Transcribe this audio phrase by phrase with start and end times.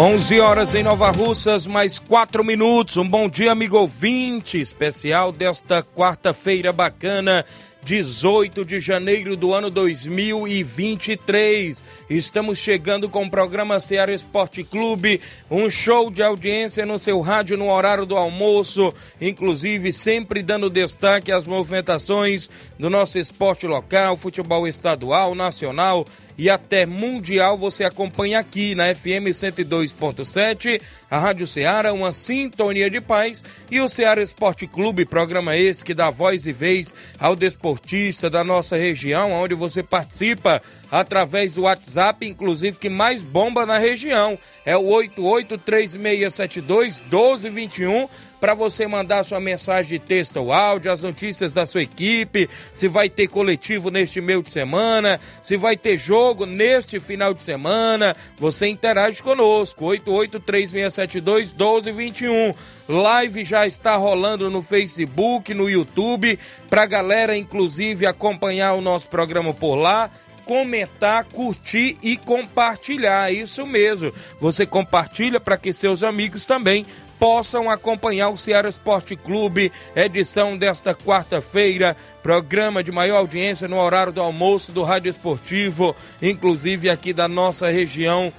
[0.00, 2.96] 11 horas em Nova Russas, mais 4 minutos.
[2.96, 7.44] Um bom dia, amigo ouvinte, especial desta quarta-feira bacana
[7.82, 11.82] 18 de janeiro do ano 2023.
[12.08, 17.56] Estamos chegando com o programa Ceará Esporte Clube, um show de audiência no seu rádio
[17.56, 24.68] no horário do almoço, inclusive sempre dando destaque às movimentações do nosso esporte local, futebol
[24.68, 26.06] estadual, nacional
[26.40, 32.98] e até mundial você acompanha aqui na FM 102.7, a Rádio Ceará, uma sintonia de
[32.98, 37.36] paz e o Ceará Esporte Clube, programa esse que dá voz e vez ao
[37.70, 43.78] desportista da nossa região, onde você participa através do WhatsApp, inclusive que mais bomba na
[43.78, 48.08] região, é o 883672 1221
[48.40, 52.88] para você mandar sua mensagem de texto ou áudio, as notícias da sua equipe, se
[52.88, 58.16] vai ter coletivo neste meio de semana, se vai ter jogo neste final de semana.
[58.38, 62.54] Você interage conosco, 8836721221.
[62.88, 69.52] Live já está rolando no Facebook, no YouTube, para galera inclusive acompanhar o nosso programa
[69.52, 70.10] por lá
[70.50, 73.32] comentar, curtir e compartilhar.
[73.32, 74.12] Isso mesmo.
[74.40, 76.84] Você compartilha para que seus amigos também
[77.20, 84.10] possam acompanhar o Ceará Esporte Clube, edição desta quarta-feira, programa de maior audiência no horário
[84.10, 88.32] do almoço do Rádio Esportivo, inclusive aqui da nossa região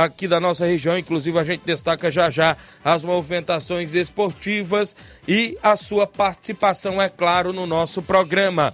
[0.00, 4.94] aqui da nossa região, inclusive a gente destaca já já as movimentações esportivas
[5.26, 8.72] e a sua participação, é claro, no nosso programa.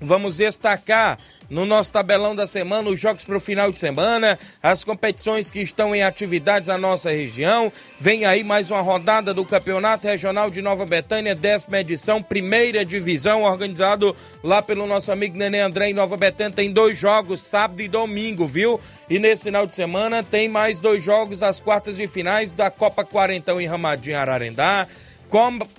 [0.00, 1.18] Vamos destacar
[1.50, 5.60] no nosso tabelão da semana, os jogos para o final de semana, as competições que
[5.60, 7.72] estão em atividades na nossa região.
[7.98, 13.44] Vem aí mais uma rodada do Campeonato Regional de Nova Betânia, décima edição, primeira divisão,
[13.44, 16.52] organizado lá pelo nosso amigo Nenê André em Nova Betânia.
[16.52, 18.78] Tem dois jogos, sábado e domingo, viu?
[19.08, 23.04] E nesse final de semana tem mais dois jogos das quartas de finais da Copa
[23.04, 24.86] Quarentão em Ramadinho Ararendá.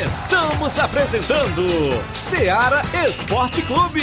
[0.09, 1.67] Estamos apresentando
[2.13, 4.01] Ceará Esporte Clube.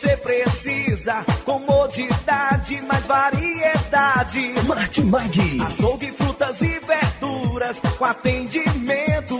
[0.00, 1.22] Você precisa.
[1.44, 4.54] Comodidade, mais variedade.
[4.66, 5.58] Martimag.
[5.66, 7.80] Açougue, frutas e verduras.
[7.98, 9.39] Com atendimento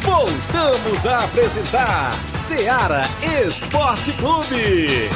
[0.01, 3.03] Voltamos a apresentar Ceará
[3.45, 5.09] Esporte Clube.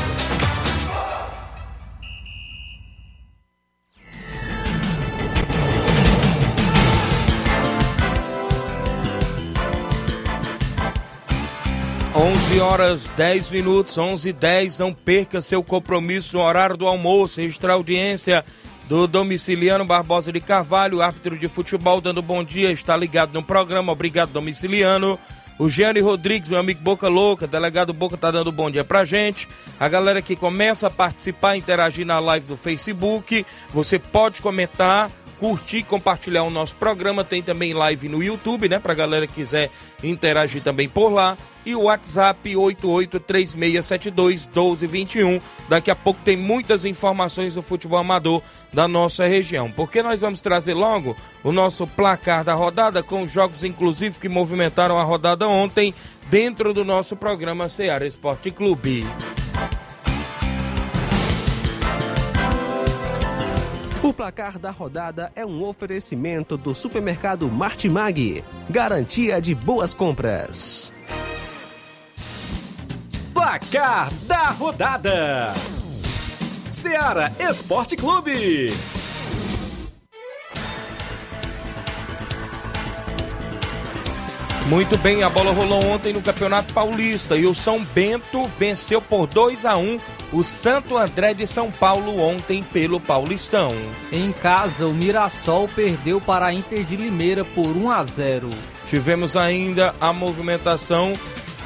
[12.61, 14.79] Horas 10 minutos, 11 e 10.
[14.79, 17.41] Não perca seu compromisso no horário do almoço.
[17.41, 18.45] Registrar audiência
[18.87, 22.71] do Domiciliano Barbosa de Carvalho, árbitro de futebol, dando bom dia.
[22.71, 23.91] Está ligado no programa.
[23.91, 25.19] Obrigado, Domiciliano.
[25.57, 29.47] O Gianni Rodrigues, meu amigo Boca Louca, delegado Boca, tá dando bom dia pra gente.
[29.79, 33.45] A galera que começa a participar, interagir na live do Facebook.
[33.73, 35.11] Você pode comentar
[35.41, 37.23] curtir, compartilhar o nosso programa.
[37.23, 38.77] Tem também live no YouTube, né?
[38.77, 39.71] Pra galera que quiser
[40.03, 41.35] interagir também por lá.
[41.65, 45.41] E o WhatsApp 8836721221.
[45.67, 49.71] Daqui a pouco tem muitas informações do futebol amador da nossa região.
[49.71, 54.99] Porque nós vamos trazer logo o nosso placar da rodada, com jogos inclusive que movimentaram
[54.99, 55.91] a rodada ontem,
[56.29, 59.07] dentro do nosso programa Ceará Esporte Clube.
[64.03, 68.43] O placar da rodada é um oferecimento do supermercado Martimag.
[68.67, 70.91] Garantia de boas compras.
[73.31, 75.53] Placar da rodada:
[76.71, 78.73] Ceará Esporte Clube.
[84.67, 89.27] Muito bem, a bola rolou ontem no Campeonato Paulista e o São Bento venceu por
[89.27, 89.99] 2 a 1
[90.31, 93.73] o Santo André de São Paulo ontem pelo Paulistão.
[94.11, 98.49] Em casa, o Mirassol perdeu para a Inter de Limeira por 1 a 0.
[98.87, 101.13] Tivemos ainda a movimentação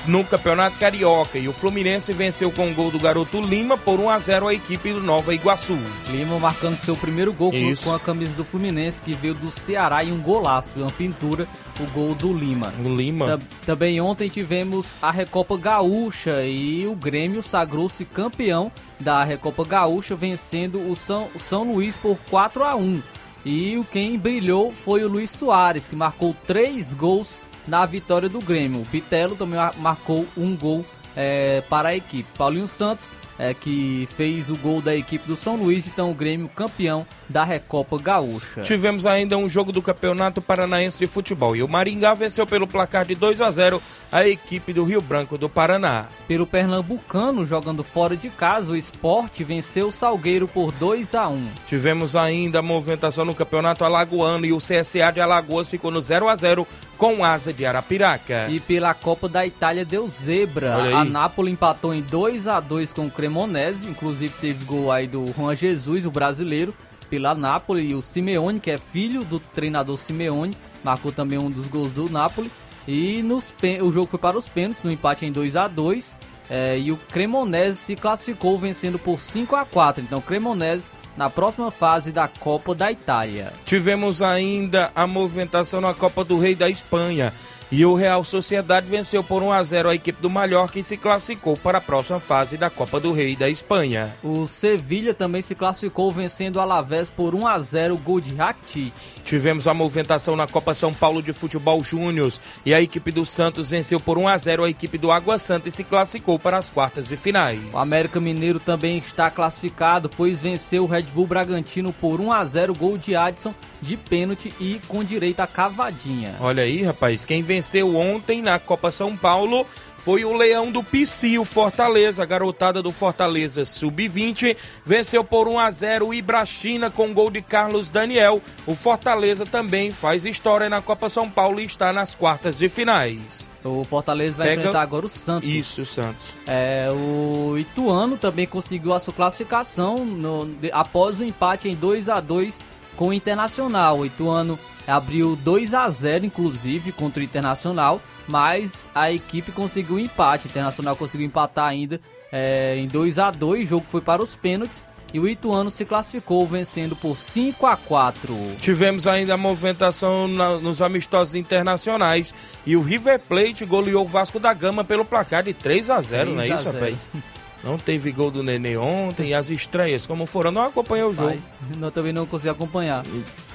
[0.08, 4.10] no Campeonato Carioca e o Fluminense venceu com o gol do garoto Lima por 1
[4.10, 5.78] a 0 a equipe do Nova Iguaçu.
[6.10, 7.86] Lima marcando seu primeiro gol Isso.
[7.86, 11.48] com a camisa do Fluminense que veio do Ceará e um golaço, uma pintura,
[11.80, 12.72] o gol do Lima.
[12.84, 13.40] O Lima.
[13.66, 20.80] também ontem tivemos a Recopa Gaúcha e o Grêmio sagrou-se campeão da Recopa Gaúcha vencendo
[20.90, 23.02] o São, o São Luís por 4 a 1.
[23.46, 28.40] E o quem brilhou foi o Luiz Soares, que marcou três gols na vitória do
[28.40, 28.82] Grêmio.
[28.82, 32.28] O Pitelo também marcou um gol é, para a equipe.
[32.38, 36.50] Paulinho Santos é, que fez o gol da equipe do São Luís, então o Grêmio
[36.50, 38.62] campeão da Recopa Gaúcha.
[38.62, 43.06] Tivemos ainda um jogo do Campeonato Paranaense de Futebol e o Maringá venceu pelo placar
[43.06, 46.06] de 2 a 0 a equipe do Rio Branco do Paraná.
[46.28, 51.48] Pelo Pernambucano, jogando fora de casa, o esporte venceu o Salgueiro por 2 a 1
[51.68, 56.30] Tivemos ainda a movimentação no Campeonato Alagoano e o CSA de Alagoas ficou no 0
[56.30, 58.48] a 0 com asa de Arapiraca.
[58.50, 60.76] E pela Copa da Itália deu zebra.
[60.96, 65.34] A Nápoles empatou em 2 a 2 com o Cremonese, inclusive teve gol aí do
[65.36, 66.76] Juan Jesus, o brasileiro,
[67.10, 71.66] pela Nápoles, e o Simeone, que é filho do treinador Simeone, marcou também um dos
[71.68, 72.52] gols do Nápoles.
[72.88, 73.52] E nos,
[73.82, 76.16] o jogo foi para os pênaltis, no empate em 2 a 2
[76.48, 81.72] é, e o Cremonese se classificou vencendo por 5 a 4 Então, Cremonese na próxima
[81.72, 83.52] fase da Copa da Itália.
[83.66, 87.34] Tivemos ainda a movimentação na Copa do Rei da Espanha.
[87.78, 90.96] E o Real Sociedade venceu por 1 a 0 a equipe do Mallorca e se
[90.96, 94.16] classificou para a próxima fase da Copa do Rei da Espanha.
[94.24, 98.94] O Sevilha também se classificou vencendo o Alavés por 1 a 0 gol de Rakitic.
[99.26, 102.32] Tivemos a movimentação na Copa São Paulo de Futebol Júnior
[102.66, 105.68] e a equipe do Santos venceu por 1 a 0 a equipe do Água Santa
[105.68, 107.60] e se classificou para as quartas de finais.
[107.74, 112.46] O América Mineiro também está classificado, pois venceu o Red Bull Bragantino por 1 a
[112.46, 113.54] 0 gol de Adson
[113.86, 116.36] de pênalti e com direito a cavadinha.
[116.40, 119.66] Olha aí, rapaz, quem venceu ontem na Copa São Paulo
[119.98, 125.60] foi o Leão do Pici, o Fortaleza, a garotada do Fortaleza Sub-20, venceu por 1
[125.60, 128.42] a 0 o Ibrachina com gol de Carlos Daniel.
[128.66, 133.50] O Fortaleza também faz história na Copa São Paulo e está nas quartas de finais.
[133.64, 134.62] O Fortaleza vai Pega...
[134.62, 135.50] enfrentar agora o Santos.
[135.50, 136.38] Isso, o Santos.
[136.46, 142.10] É, o Ituano também conseguiu a sua classificação no, de, após o empate em 2
[142.10, 144.00] a 2 com o Internacional.
[144.00, 150.00] O Ituano abriu 2 a 0 inclusive contra o Internacional, mas a equipe conseguiu um
[150.00, 150.48] empate.
[150.48, 152.00] O Internacional conseguiu empatar ainda
[152.32, 154.88] é, em 2 a 2 o jogo foi para os pênaltis.
[155.14, 158.36] E o Ituano se classificou vencendo por 5 a 4.
[158.60, 162.34] Tivemos ainda a movimentação na, nos amistosos internacionais
[162.66, 166.34] e o River Plate goleou o Vasco da Gama pelo placar de 3 a 0,
[166.34, 166.74] 3 não é isso, 0.
[166.74, 167.08] rapaz?
[167.66, 169.30] Não teve gol do Nenê ontem.
[169.30, 171.36] E as estreias, como foram, não acompanhou o jogo.
[171.36, 173.04] Mas, eu também não consegui acompanhar.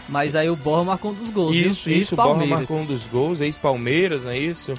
[0.09, 1.55] Mas aí o Borra marcou um dos gols.
[1.55, 1.99] Isso, viu?
[1.99, 3.40] isso, o Borra marcou um dos gols.
[3.40, 4.75] Ex-Palmeiras, é isso?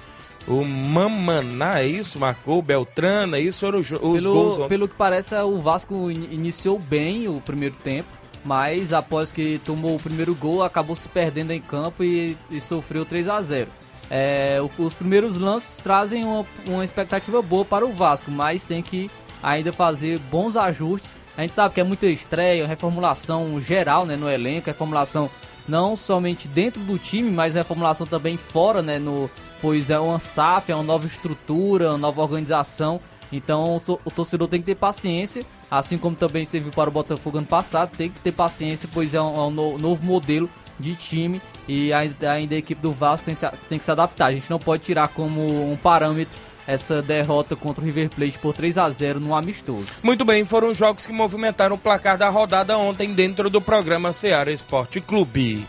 [0.46, 2.20] O Mamaná, é isso?
[2.20, 2.60] Marcou.
[2.60, 4.68] O Beltrana, é isso foram os, pelo, gols.
[4.68, 8.10] Pelo que parece, o Vasco iniciou bem o primeiro tempo.
[8.44, 13.06] Mas após que tomou o primeiro gol, acabou se perdendo em campo e, e sofreu
[13.06, 13.70] 3 a 0
[14.14, 19.10] é, os primeiros lances trazem uma, uma expectativa boa para o Vasco, mas tem que
[19.42, 21.18] ainda fazer bons ajustes.
[21.38, 25.30] A gente sabe que é muita estreia, reformulação geral né, no elenco, reformulação
[25.68, 29.30] não somente dentro do time, mas reformulação também fora, né, no,
[29.62, 33.00] pois é uma SAF, é uma nova estrutura, uma nova organização.
[33.32, 37.48] Então o torcedor tem que ter paciência, assim como também serviu para o Botafogo ano
[37.48, 41.94] passado, tem que ter paciência, pois é um, é um novo modelo de time e
[41.94, 43.36] ainda, a equipe do Vasco tem,
[43.70, 44.26] tem que se adaptar.
[44.26, 46.38] A gente não pode tirar como um parâmetro
[46.68, 49.88] essa derrota contra o River Plate por 3 a 0 no amistoso.
[50.04, 54.52] Muito bem, foram jogos que movimentaram o placar da rodada ontem dentro do programa Ceará
[54.52, 55.66] Esporte Clube.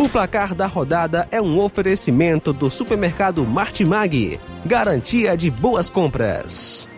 [0.00, 6.89] O placar da rodada é um oferecimento do supermercado Martimag, garantia de boas compras.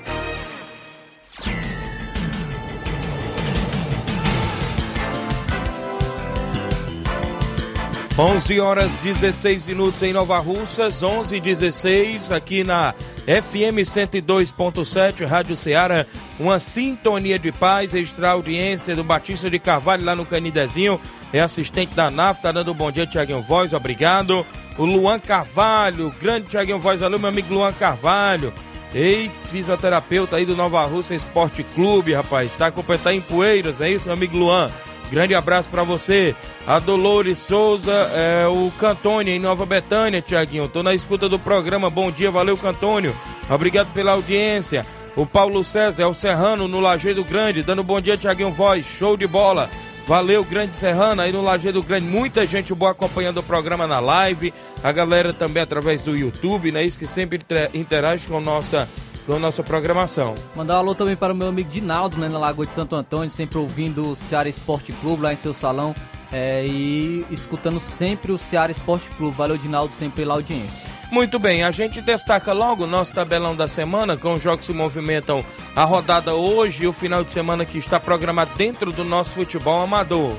[8.18, 12.92] 11 horas 16 minutos em Nova Russas, 11 e 16 aqui na
[13.24, 16.04] FM 102.7, Rádio Ceará.
[16.38, 21.00] Uma sintonia de paz, registrar a audiência do Batista de Carvalho lá no Canidezinho.
[21.32, 24.44] É assistente da NAF, tá dando um bom dia, Tiaguinho Voz, obrigado.
[24.76, 28.52] O Luan Carvalho, grande Tiaguinho Voz, valeu, meu amigo Luan Carvalho.
[28.94, 32.54] Ex-fisioterapeuta aí do Nova Russa Esporte Clube, rapaz.
[32.54, 34.70] Tá tá em Poeiras, é isso, meu amigo Luan?
[35.12, 36.34] Grande abraço para você.
[36.66, 40.66] A Dolores Souza, é, o Cantônio em Nova Betânia, Tiaguinho.
[40.68, 41.90] Tô na escuta do programa.
[41.90, 43.14] Bom dia, valeu, Cantônio.
[43.50, 44.86] Obrigado pela audiência.
[45.14, 48.86] O Paulo César, é o Serrano no Lajeado Grande, dando bom dia, Tiaguinho Voz.
[48.86, 49.68] Show de bola.
[50.08, 52.06] Valeu, Grande Serrano, aí no Lajeado Grande.
[52.06, 54.50] Muita gente boa acompanhando o programa na live.
[54.82, 56.82] A galera também através do YouTube, né?
[56.82, 57.38] Isso que sempre
[57.74, 58.88] interage com nossa
[59.32, 60.34] com a nossa programação.
[60.54, 63.30] Mandar um alô também para o meu amigo Dinaldo, né, na Lagoa de Santo Antônio,
[63.30, 65.94] sempre ouvindo o Ceará Esporte Clube lá em seu salão
[66.30, 69.34] é, e escutando sempre o Ceará Esporte Clube.
[69.34, 70.86] Valeu, Dinaldo, sempre pela audiência.
[71.10, 74.72] Muito bem, a gente destaca logo o nosso tabelão da semana, com os jogos que
[74.72, 75.42] se movimentam
[75.74, 79.80] a rodada hoje e o final de semana que está programado dentro do nosso futebol
[79.80, 80.36] amador.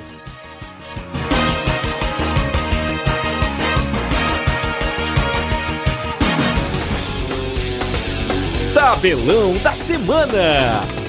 [8.84, 11.03] Tabelão da Semana.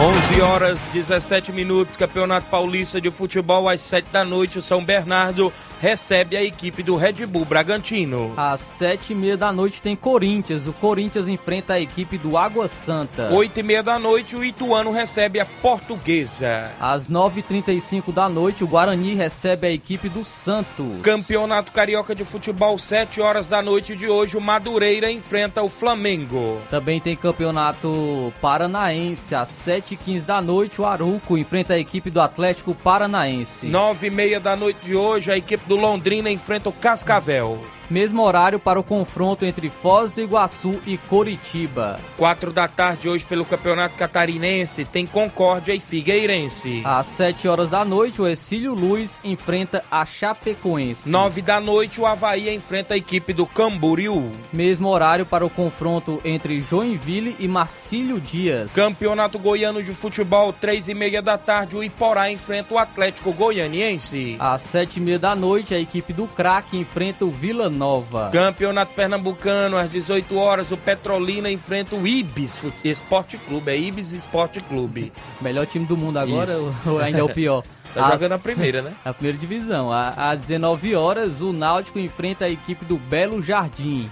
[0.00, 4.60] 11 horas 17 minutos, Campeonato Paulista de Futebol às 7 da noite.
[4.60, 8.32] O São Bernardo recebe a equipe do Red Bull Bragantino.
[8.36, 10.68] Às 7 e meia da noite tem Corinthians.
[10.68, 13.30] O Corinthians enfrenta a equipe do Água Santa.
[13.32, 16.70] 8 e meia da noite, o Ituano recebe a Portuguesa.
[16.78, 21.02] Às 9h35 da noite, o Guarani recebe a equipe do Santos.
[21.02, 26.62] Campeonato Carioca de Futebol, 7 horas da noite de hoje, o Madureira enfrenta o Flamengo.
[26.70, 32.20] Também tem Campeonato Paranaense às 7 7h15 da noite, o Aruco enfrenta a equipe do
[32.20, 33.66] Atlético Paranaense.
[33.68, 37.58] 9 e meia da noite de hoje, a equipe do Londrina enfrenta o Cascavel.
[37.90, 41.98] Mesmo horário para o confronto entre Foz do Iguaçu e Coritiba.
[42.18, 46.82] Quatro da tarde hoje pelo Campeonato Catarinense tem Concórdia e Figueirense.
[46.84, 51.08] Às sete horas da noite o Exílio Luiz enfrenta a Chapecoense.
[51.08, 54.32] Nove da noite o Havaí enfrenta a equipe do Camboriú.
[54.52, 58.74] Mesmo horário para o confronto entre Joinville e Marcílio Dias.
[58.74, 64.36] Campeonato Goiano de Futebol, três e meia da tarde o Iporá enfrenta o Atlético Goianiense.
[64.38, 68.30] Às sete e meia da noite a equipe do Craque enfrenta o Vila Nova.
[68.30, 73.70] Campeonato Pernambucano, às 18 horas, o Petrolina enfrenta o Ibis Esporte Clube.
[73.70, 75.12] É Ibis Esporte Clube.
[75.40, 76.50] Melhor time do mundo agora
[76.84, 77.62] ou ainda é o pior?
[77.94, 78.92] Tá As, jogando a primeira, né?
[79.04, 79.90] A primeira divisão.
[79.92, 84.10] Às 19 horas, o Náutico enfrenta a equipe do Belo Jardim.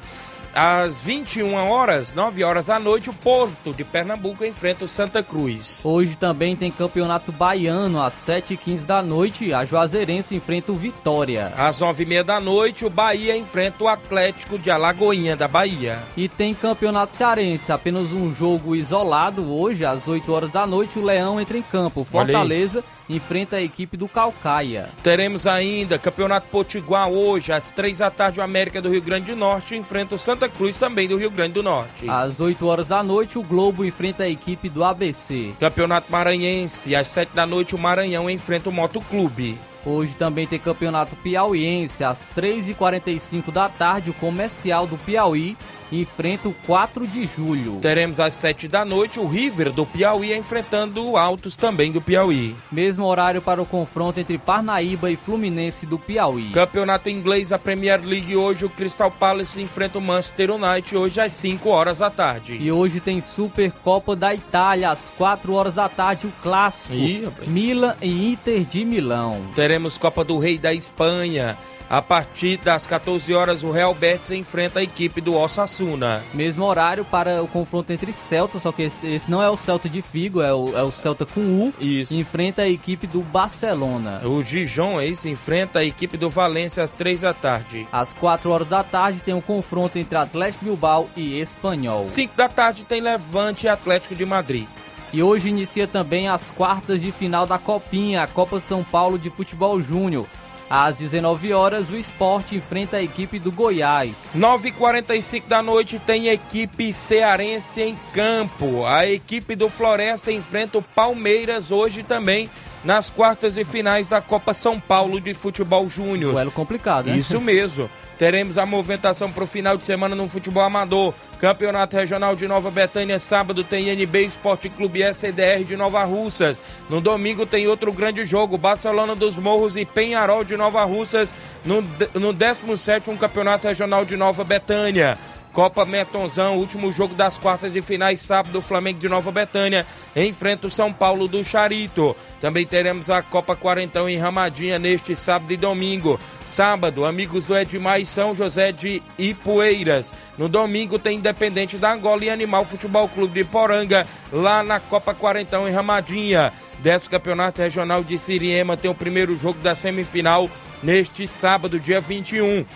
[0.54, 5.82] Às 21 horas, 9 horas da noite, o Porto de Pernambuco enfrenta o Santa Cruz.
[5.84, 8.02] Hoje também tem Campeonato Baiano.
[8.02, 11.52] Às 7h15 da noite, a Juazeirense enfrenta o Vitória.
[11.56, 16.02] Às 9h30 da noite, o Bahia enfrenta o Atlético de Alagoinha da Bahia.
[16.16, 17.70] E tem Campeonato Cearense.
[17.70, 19.52] Apenas um jogo isolado.
[19.52, 22.04] Hoje, às 8 horas da noite, o Leão entra em campo.
[22.04, 24.88] Fortaleza enfrenta a equipe do Calcaia.
[25.02, 29.36] Teremos ainda Campeonato Potiguar hoje, às três da tarde, o América do Rio Grande do
[29.36, 32.08] Norte enfrenta o Santa Cruz também do Rio Grande do Norte.
[32.08, 35.52] Às 8 horas da noite, o Globo enfrenta a equipe do ABC.
[35.58, 39.58] Campeonato Maranhense, às 7 da noite, o Maranhão enfrenta o Motoclube.
[39.84, 44.10] Hoje também tem campeonato piauiense às 3h45 da tarde.
[44.10, 45.56] O comercial do Piauí
[45.90, 47.78] enfrenta o 4 de julho.
[47.80, 52.54] Teremos às 7 da noite o River do Piauí enfrentando o Altos também do Piauí.
[52.70, 56.50] Mesmo horário para o confronto entre Parnaíba e Fluminense do Piauí.
[56.52, 61.32] Campeonato inglês, a Premier League hoje o Crystal Palace enfrenta o Manchester United hoje às
[61.32, 62.56] 5 horas da tarde.
[62.60, 67.94] E hoje tem Supercopa da Itália às 4 horas da tarde o clássico Ih, Milan
[68.00, 69.40] e Inter de Milão.
[69.54, 71.56] Teremos Copa do Rei da Espanha.
[71.88, 76.22] A partir das 14 horas, o Real Betis enfrenta a equipe do Osasuna.
[76.34, 79.88] Mesmo horário para o confronto entre Celta, só que esse, esse não é o Celta
[79.88, 81.74] de Figo, é o, é o Celta com U.
[81.80, 82.14] Isso.
[82.14, 84.20] Enfrenta a equipe do Barcelona.
[84.24, 87.86] O Dijon, é isso, enfrenta a equipe do Valência às 3 da tarde.
[87.92, 92.04] Às 4 horas da tarde tem um confronto entre Atlético Bilbao e Espanhol.
[92.04, 94.66] 5 da tarde tem Levante e Atlético de Madrid.
[95.12, 99.30] E hoje inicia também as quartas de final da Copinha, a Copa São Paulo de
[99.30, 100.26] Futebol Júnior.
[100.68, 104.32] Às 19 horas, o esporte enfrenta a equipe do Goiás.
[104.36, 108.84] 9h45 da noite tem equipe cearense em campo.
[108.84, 112.50] A equipe do Floresta enfrenta o Palmeiras hoje também
[112.82, 116.32] nas quartas e finais da Copa São Paulo de Futebol Júnior.
[116.32, 117.16] Duelo complicado, né?
[117.16, 117.88] Isso mesmo.
[118.18, 121.12] Teremos a movimentação para o final de semana no futebol amador.
[121.38, 126.62] Campeonato Regional de Nova Betânia, sábado tem NB Esporte Clube SDR de Nova Russas.
[126.88, 131.84] No domingo tem outro grande jogo, Barcelona dos Morros e Penharol de Nova Russas, no,
[132.14, 135.18] no 17 Campeonato Regional de Nova Betânia.
[135.56, 140.70] Copa Metonzão, último jogo das quartas de finais, sábado, Flamengo de Nova Betânia enfrenta o
[140.70, 142.14] São Paulo do Charito.
[142.42, 146.20] Também teremos a Copa Quarentão em Ramadinha neste sábado e domingo.
[146.44, 150.12] Sábado, amigos do Edmar e São José de Ipueiras.
[150.36, 155.14] No domingo tem Independente da Angola e Animal Futebol Clube de Poranga, lá na Copa
[155.14, 156.52] Quarentão em Ramadinha.
[156.80, 160.50] Décimo Campeonato Regional de Siriema tem o primeiro jogo da semifinal
[160.82, 162.66] neste sábado, dia 21.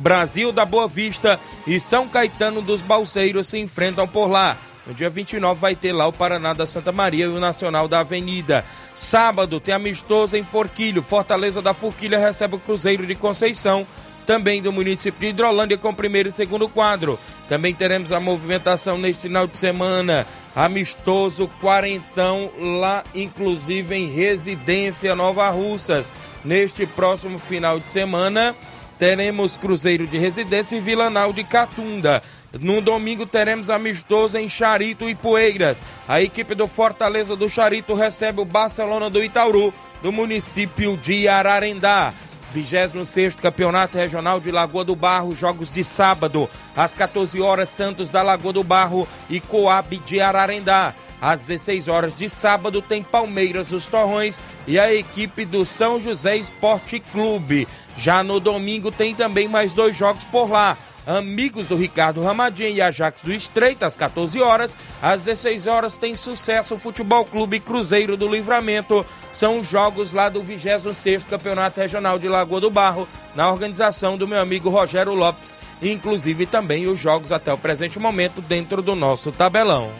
[0.00, 4.56] Brasil da Boa Vista e São Caetano dos Balseiros se enfrentam por lá.
[4.86, 8.00] No dia 29 vai ter lá o Paraná da Santa Maria e o Nacional da
[8.00, 8.64] Avenida.
[8.94, 11.02] Sábado tem amistoso em Forquilho.
[11.02, 13.86] Fortaleza da Forquilha recebe o Cruzeiro de Conceição,
[14.26, 17.18] também do município de Hidrolândia com primeiro e segundo quadro.
[17.46, 20.26] Também teremos a movimentação neste final de semana.
[20.56, 26.10] Amistoso quarentão lá, inclusive em Residência Nova Russas.
[26.42, 28.56] Neste próximo final de semana
[29.00, 32.22] teremos Cruzeiro de Residência e Vilanal de Catunda.
[32.60, 35.78] No domingo teremos amistoso em Charito e Poeiras.
[36.06, 42.12] A equipe do Fortaleza do Charito recebe o Barcelona do Itauru, do município de Ararendá.
[42.52, 48.20] 26 Campeonato Regional de Lagoa do Barro, jogos de sábado, às 14 horas, Santos da
[48.20, 50.94] Lagoa do Barro e Coab de Ararendá.
[51.22, 56.36] Às 16 horas de sábado tem Palmeiras dos Torrões e a equipe do São José
[56.36, 57.68] Esporte Clube.
[58.00, 60.74] Já no domingo tem também mais dois jogos por lá.
[61.06, 64.74] Amigos do Ricardo Ramadinho e Ajax do Estreito, às 14 horas.
[65.02, 69.04] Às 16 horas tem Sucesso Futebol Clube Cruzeiro do Livramento.
[69.34, 74.40] São jogos lá do 26º Campeonato Regional de Lagoa do Barro, na organização do meu
[74.40, 75.58] amigo Rogério Lopes.
[75.82, 79.90] Inclusive também os jogos até o presente momento dentro do nosso tabelão.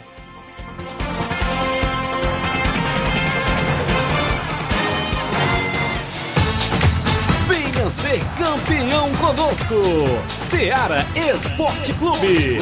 [7.91, 9.75] Ser campeão conosco.
[10.29, 12.59] Seara Esporte Clube.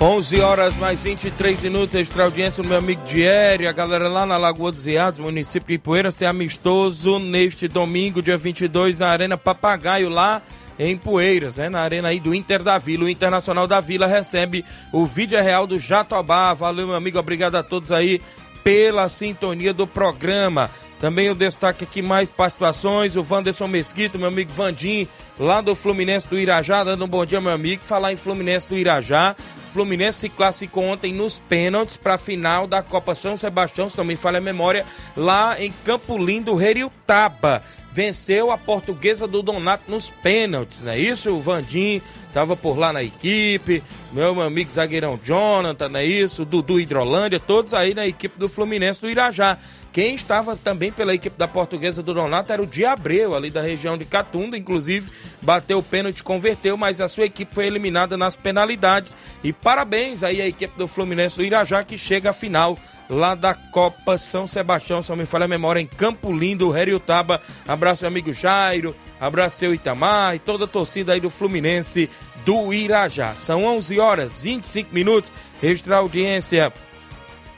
[0.00, 4.36] 11 horas mais 23 minutos, extra audiência do meu amigo Diério, a galera lá na
[4.36, 10.08] Lagoa dos Iados, município de Ipueiras, tem amistoso neste domingo, dia 22, na Arena Papagaio,
[10.08, 10.40] lá
[10.78, 11.68] em Poeiras, né?
[11.68, 13.04] Na arena aí do Inter da Vila.
[13.04, 16.54] O Internacional da Vila recebe o vídeo real do Jatobá.
[16.54, 17.18] Valeu, meu amigo.
[17.18, 18.20] Obrigado a todos aí
[18.62, 20.70] pela sintonia do programa.
[21.00, 25.06] Também eu destaque aqui mais participações, o Wanderson Mesquita, meu amigo Vandim,
[25.38, 27.84] lá do Fluminense do Irajá, dando um bom dia, meu amigo.
[27.84, 29.36] Falar em Fluminense do Irajá,
[29.68, 34.04] Fluminense se classificou ontem nos pênaltis para a final da Copa São Sebastião, se não
[34.04, 34.84] me falha a memória,
[35.16, 37.62] lá em Campo Lindo, Reriutaba.
[37.90, 41.32] Venceu a portuguesa do Donato nos pênaltis, não é isso?
[41.32, 43.82] O Vandim estava por lá na equipe,
[44.12, 46.44] meu amigo zagueirão Jonathan, não é isso?
[46.44, 49.58] Dudu Hidrolândia, todos aí na equipe do Fluminense do Irajá.
[49.92, 53.96] Quem estava também pela equipe da portuguesa do Donato era o Diabreu, ali da região
[53.96, 59.16] de Catunda, inclusive bateu o pênalti, converteu, mas a sua equipe foi eliminada nas penalidades.
[59.42, 63.54] E parabéns aí à equipe do Fluminense do Irajá que chega à final lá da
[63.54, 67.40] Copa São Sebastião, se não me falha a memória, em Campo Lindo, Heriutaba.
[67.66, 72.10] Abraço meu amigo Jairo, abraço seu Itamar e toda a torcida aí do Fluminense
[72.44, 73.34] do Irajá.
[73.34, 76.72] São 11 horas 25 minutos, registrar a audiência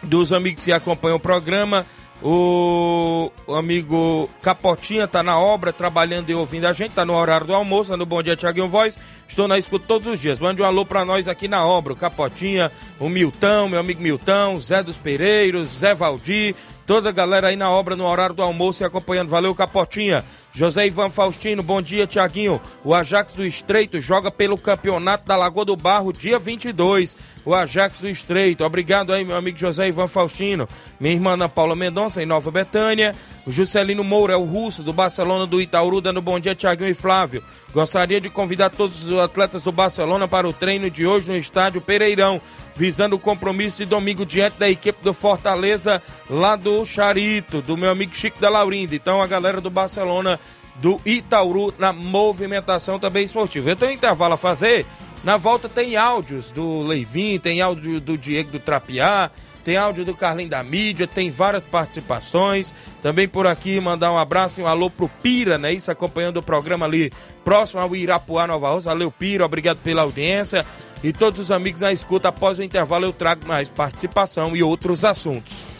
[0.03, 1.87] dos amigos que acompanham o programa.
[2.23, 7.55] O, amigo Capotinha tá na obra, trabalhando e ouvindo a gente, tá no horário do
[7.55, 8.99] almoço, no Bom Dia Tiaguinho Voz.
[9.27, 10.39] Estou na escuta todos os dias.
[10.39, 11.95] Mande um alô pra nós aqui na obra.
[11.95, 16.55] O Capotinha, o Milton, meu amigo Milton, Zé dos Pereiros, Zé Valdir,
[16.91, 19.29] toda a galera aí na obra no horário do almoço e acompanhando.
[19.29, 20.25] Valeu, Capotinha.
[20.53, 22.61] José Ivan Faustino, bom dia, Tiaguinho.
[22.83, 27.17] O Ajax do Estreito joga pelo Campeonato da Lagoa do Barro, dia 22.
[27.45, 28.65] O Ajax do Estreito.
[28.65, 30.69] Obrigado aí, meu amigo José Ivan Faustino.
[30.99, 33.15] Minha irmã Ana Paula Mendonça, em Nova Betânia.
[33.51, 36.95] O Juscelino Moura, é o russo do Barcelona do Itaúru, dando bom dia, Tiaguinho e
[36.95, 37.43] Flávio.
[37.75, 41.81] Gostaria de convidar todos os atletas do Barcelona para o treino de hoje no estádio
[41.81, 42.41] Pereirão,
[42.77, 47.91] visando o compromisso de domingo diante da equipe do Fortaleza, lá do Charito, do meu
[47.91, 48.95] amigo Chico da Laurinda.
[48.95, 50.39] Então, a galera do Barcelona
[50.77, 53.71] do Itaúru na movimentação também esportiva.
[53.71, 54.87] Eu tenho um intervalo a fazer.
[55.25, 59.29] Na volta tem áudios do Leivin, tem áudio do Diego do Trapiá,
[59.65, 62.73] tem áudio do Carlinho da Mídia, tem várias participações.
[63.03, 65.73] Também por aqui mandar um abraço e um alô pro Pira, né?
[65.73, 67.13] Isso, acompanhando o programa ali
[67.45, 68.91] próximo ao Irapuá, Nova Rosa.
[68.91, 70.65] Valeu, Pira, obrigado pela audiência.
[71.03, 75.05] E todos os amigos na escuta, após o intervalo eu trago mais participação e outros
[75.05, 75.71] assuntos.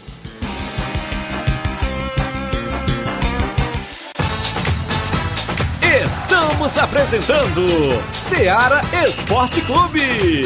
[6.03, 7.65] Estamos apresentando
[8.13, 10.45] Seara Esporte Clube.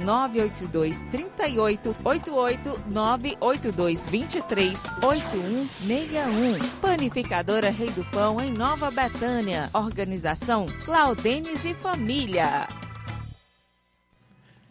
[0.00, 6.68] 982 38 88 982 23 8161.
[6.80, 9.70] Panificadora Rei do Pão, em Nova Betânia.
[9.72, 12.68] Organização Claudenes e Família.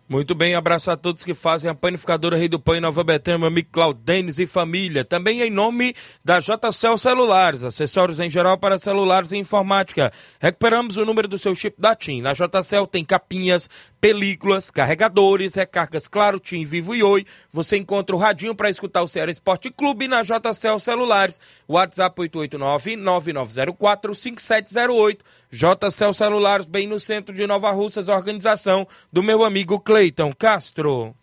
[0.10, 3.38] Muito bem, abraço a todos que fazem a panificadora Rei do Pão em Nova Betânia,
[3.38, 5.06] meu amigo Claudenes e família.
[5.06, 5.94] Também em nome
[6.26, 10.12] da JCL Celulares, acessórios em geral para celulares e informática.
[10.40, 12.24] Recuperamos o número do seu chip da TIM.
[12.24, 17.26] Na JCL tem capinhas, películas, carregadores, recargas Claro, Tim, Vivo e Oi.
[17.52, 21.42] Você encontra o radinho para escutar o Ceará Esporte Clube na JCL Celulares.
[21.68, 25.20] WhatsApp 889-9904-5708.
[25.52, 31.14] JCL Celulares, bem no centro de Nova Russas, organização do meu amigo Cleiton Castro.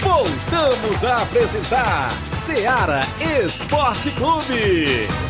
[0.00, 3.02] Voltamos a apresentar Ceará
[3.44, 5.29] Esporte Clube.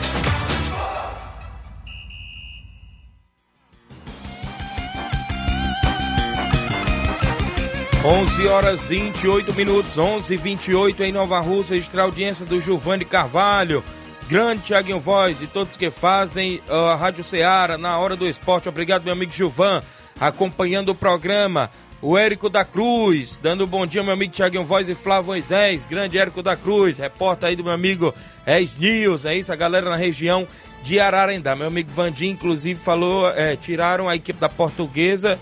[8.02, 13.84] 11 horas 28 minutos, 11 28 em Nova Rússia, extra audiência do Giovanni Carvalho,
[14.26, 18.70] grande Thiaguinho Voz e todos que fazem uh, a Rádio Ceará na hora do esporte.
[18.70, 19.82] Obrigado, meu amigo Gilvan,
[20.18, 21.70] acompanhando o programa.
[22.00, 25.84] O Érico da Cruz, dando um bom dia, meu amigo Thiaguinho Voz e Flávio Moisés,
[25.84, 28.14] grande Érico da Cruz, repórter aí do meu amigo
[28.46, 30.48] Es News, é isso, a galera na região
[30.82, 31.54] de Ararendá.
[31.54, 35.38] Meu amigo Vandim, inclusive, falou, é, tiraram a equipe da portuguesa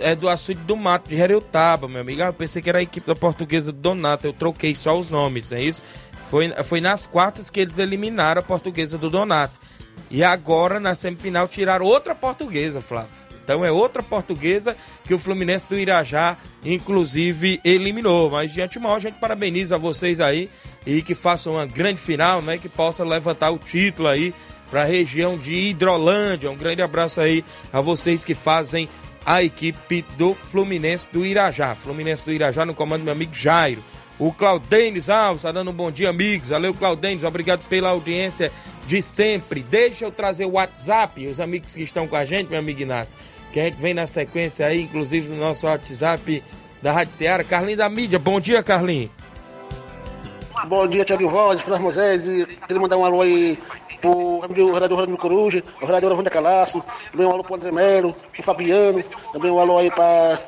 [0.00, 2.22] é do açude do mato de Jereutaba, meu amigo.
[2.22, 5.10] Ah, eu pensei que era a equipe da portuguesa do Donato, eu troquei só os
[5.10, 5.82] nomes, não é isso?
[6.22, 9.58] Foi, foi nas quartas que eles eliminaram a portuguesa do Donato.
[10.10, 13.26] E agora, na semifinal, tiraram outra portuguesa, Flávio.
[13.46, 18.28] Então é outra portuguesa que o Fluminense do Irajá, inclusive, eliminou.
[18.28, 20.50] Mas de antemão, a gente parabeniza vocês aí
[20.84, 22.58] e que façam uma grande final, né?
[22.58, 24.34] Que possa levantar o título aí
[24.68, 26.50] para a região de Hidrolândia.
[26.50, 28.88] Um grande abraço aí a vocês que fazem
[29.26, 31.74] a equipe do Fluminense do Irajá.
[31.74, 33.82] Fluminense do Irajá no comando do meu amigo Jairo.
[34.18, 36.48] O Claudênis Alves está dando um bom dia, amigos.
[36.48, 37.24] Valeu, Claudênis.
[37.24, 38.50] Obrigado pela audiência
[38.86, 39.62] de sempre.
[39.62, 43.18] Deixa eu trazer o WhatsApp, os amigos que estão com a gente, meu amigo Inácio.
[43.52, 46.42] Que a gente vem na sequência aí, inclusive no nosso WhatsApp
[46.80, 47.44] da Rádio Ceará.
[47.44, 48.18] Carlinho da Mídia.
[48.18, 49.10] Bom dia, Carlinho.
[50.66, 52.24] Bom dia, Tiago Voz, Flávio Moisés.
[52.66, 53.58] Queria mandar um alô aí
[54.00, 54.40] pro
[54.72, 59.02] vereador Rodrigo Coruja, o vereador Wanda Calasso, também um alô pro André Melo, pro Fabiano,
[59.32, 60.38] também um alô aí para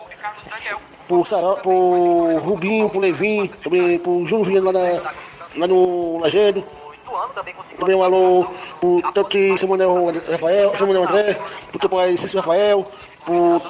[1.07, 5.13] pro, Saró, pro Rubinho, pro Levin, também pro Júnior Viano lá,
[5.57, 6.63] lá no Lagedo.
[7.79, 8.47] Também um alô
[8.81, 11.39] pro tanto Samuel Rafael, Samuel André,
[11.71, 12.87] pro teu pai Cícero Rafael,
[13.25, 13.63] pro,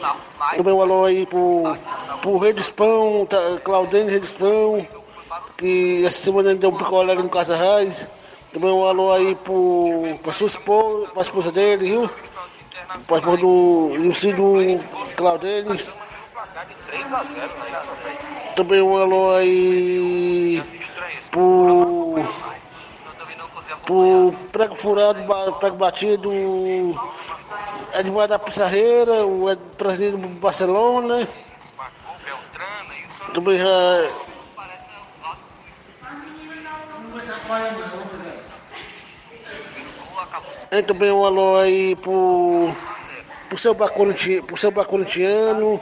[0.56, 1.76] também um alô aí pro,
[2.20, 4.84] pro Redespão, tá, Claudênio Redespão,
[5.56, 8.08] que essa semana deu um picolé no Casa Raiz.
[8.52, 12.10] Também um alô aí pro, pra sua esposa, pra esposa dele, viu?
[13.06, 14.54] Pra esposa do Ilcido
[15.16, 15.96] Claudênis.
[18.56, 20.62] Também um alô aí
[21.30, 22.14] pro,
[23.84, 25.22] pro prego furado,
[25.60, 26.32] prego batido,
[27.94, 31.28] Edmar da Pissarreira, o presidente do Barcelona.
[33.34, 34.28] Também já.
[40.70, 42.70] E também um alô aí pro,
[43.48, 45.80] pro seu Bacorintiano, pro seu Bacorintiano,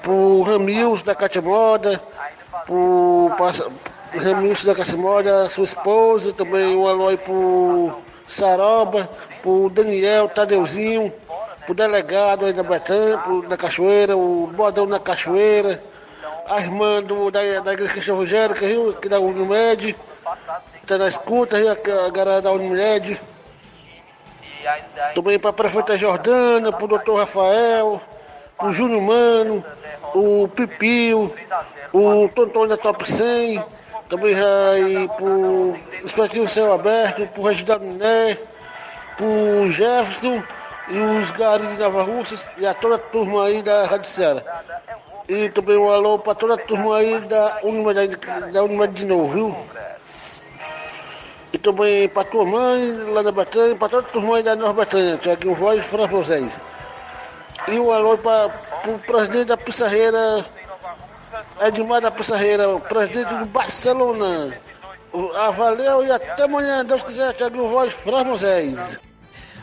[0.00, 2.00] pro Ramils da Cátia Moda,
[2.64, 3.30] pro
[4.14, 9.06] Ramils da Cátia Moda, sua esposa, também um alô aí pro Saroba,
[9.42, 11.12] pro Daniel Tadeuzinho,
[11.66, 15.82] pro delegado aí da Betânia, pro, da Cachoeira, o Bodão da Cachoeira,
[16.48, 18.66] a irmã do, da, da Igreja Cristã Evangélica,
[19.02, 19.94] que da Unimed,
[20.86, 23.20] tá na escuta, a galera da Unimed.
[25.14, 28.00] Também para a prefeita Jordana, para o doutor Rafael,
[28.62, 29.64] o Júnior Mano,
[30.14, 31.34] o Pipio,
[31.92, 33.62] o Tontão da Top 100,
[34.08, 37.84] também aí para o Espetinho Céu Aberto, para o Reginaldo
[39.16, 40.42] para o Jefferson
[40.88, 44.42] e os garis de Nova Russas e a toda a turma aí da Rádio Ceará.
[45.28, 48.16] E também um alô para toda a turma aí da Unimed,
[48.52, 49.56] da Unimed de novo, viu?
[51.64, 55.16] Também para tua mãe lá da Betânia, para toda a turma aí da Nova Betânia,
[55.16, 56.60] Tiaguinho Voz e Fran Moisés.
[57.68, 58.50] E um alô para
[58.86, 60.44] o presidente da Pissarreira,
[61.62, 64.54] Edmar da Pissarreira, o presidente do Barcelona.
[65.36, 69.00] Ah, valeu e até amanhã, Deus quiser, Tiaguinho Voz, Fran Moisés.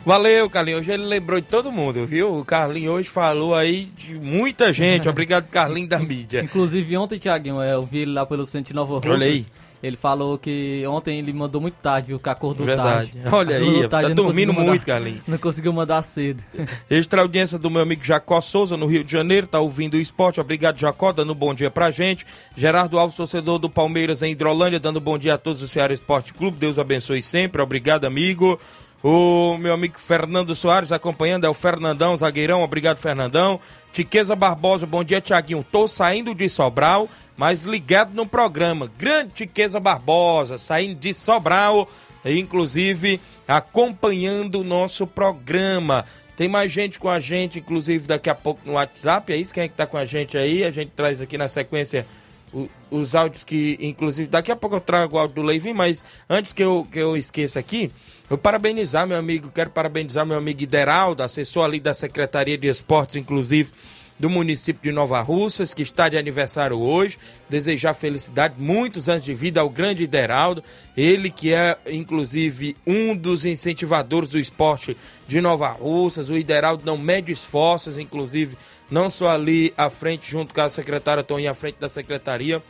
[0.03, 0.81] Valeu, Carlinhos.
[0.81, 2.39] Hoje ele lembrou de todo mundo, viu?
[2.39, 5.07] O Carlinhos hoje falou aí de muita gente.
[5.09, 6.41] Obrigado, Carlinhos da mídia.
[6.41, 9.11] Inclusive ontem, Tiaguinho, eu vi ele lá pelo centro de Nova Russas.
[9.11, 9.45] Olha aí.
[9.83, 12.19] Ele falou que ontem ele mandou muito tarde, viu?
[12.19, 13.11] Que acordou Verdade.
[13.13, 13.35] tarde.
[13.35, 15.21] Olha aí, Acordou tá tarde, não dormindo mandar- muito, Carlinhos.
[15.27, 16.43] Não conseguiu mandar cedo.
[16.89, 20.39] Extra audiência do meu amigo Jacó Souza, no Rio de Janeiro, tá ouvindo o esporte.
[20.39, 22.25] Obrigado, Jacó, dando um bom dia pra gente.
[22.55, 25.93] Gerardo Alves, torcedor do Palmeiras em Hidrolândia, dando um bom dia a todos do Ceará
[25.93, 26.57] Esporte Clube.
[26.57, 27.61] Deus abençoe sempre.
[27.61, 28.59] Obrigado, amigo.
[29.03, 32.61] O meu amigo Fernando Soares acompanhando, é o Fernandão, zagueirão.
[32.61, 33.59] Obrigado, Fernandão.
[33.91, 35.65] Tiqueza Barbosa, bom dia, Tiaguinho.
[35.71, 38.91] Tô saindo de Sobral, mas ligado no programa.
[38.99, 41.89] Grande Tiqueza Barbosa, saindo de Sobral,
[42.23, 46.05] inclusive acompanhando o nosso programa.
[46.37, 49.33] Tem mais gente com a gente, inclusive daqui a pouco no WhatsApp.
[49.33, 49.51] É isso?
[49.51, 50.63] Quem é que tá com a gente aí?
[50.63, 52.05] A gente traz aqui na sequência
[52.91, 56.53] os áudios que, inclusive, daqui a pouco eu trago o áudio do Leivin, mas antes
[56.53, 57.91] que eu, que eu esqueça aqui,
[58.31, 63.17] eu parabenizar meu amigo, quero parabenizar meu amigo Ideraldo, assessor ali da Secretaria de Esportes,
[63.17, 63.71] inclusive,
[64.17, 67.17] do município de Nova Russas, que está de aniversário hoje.
[67.49, 70.63] Desejar felicidade, muitos anos de vida ao grande Ideraldo,
[70.95, 74.95] ele que é, inclusive, um dos incentivadores do esporte
[75.27, 76.29] de Nova Russas.
[76.29, 78.55] O Ideraldo não mede esforços, inclusive,
[78.89, 82.63] não só ali à frente, junto com a secretária Toninha, à frente da secretaria,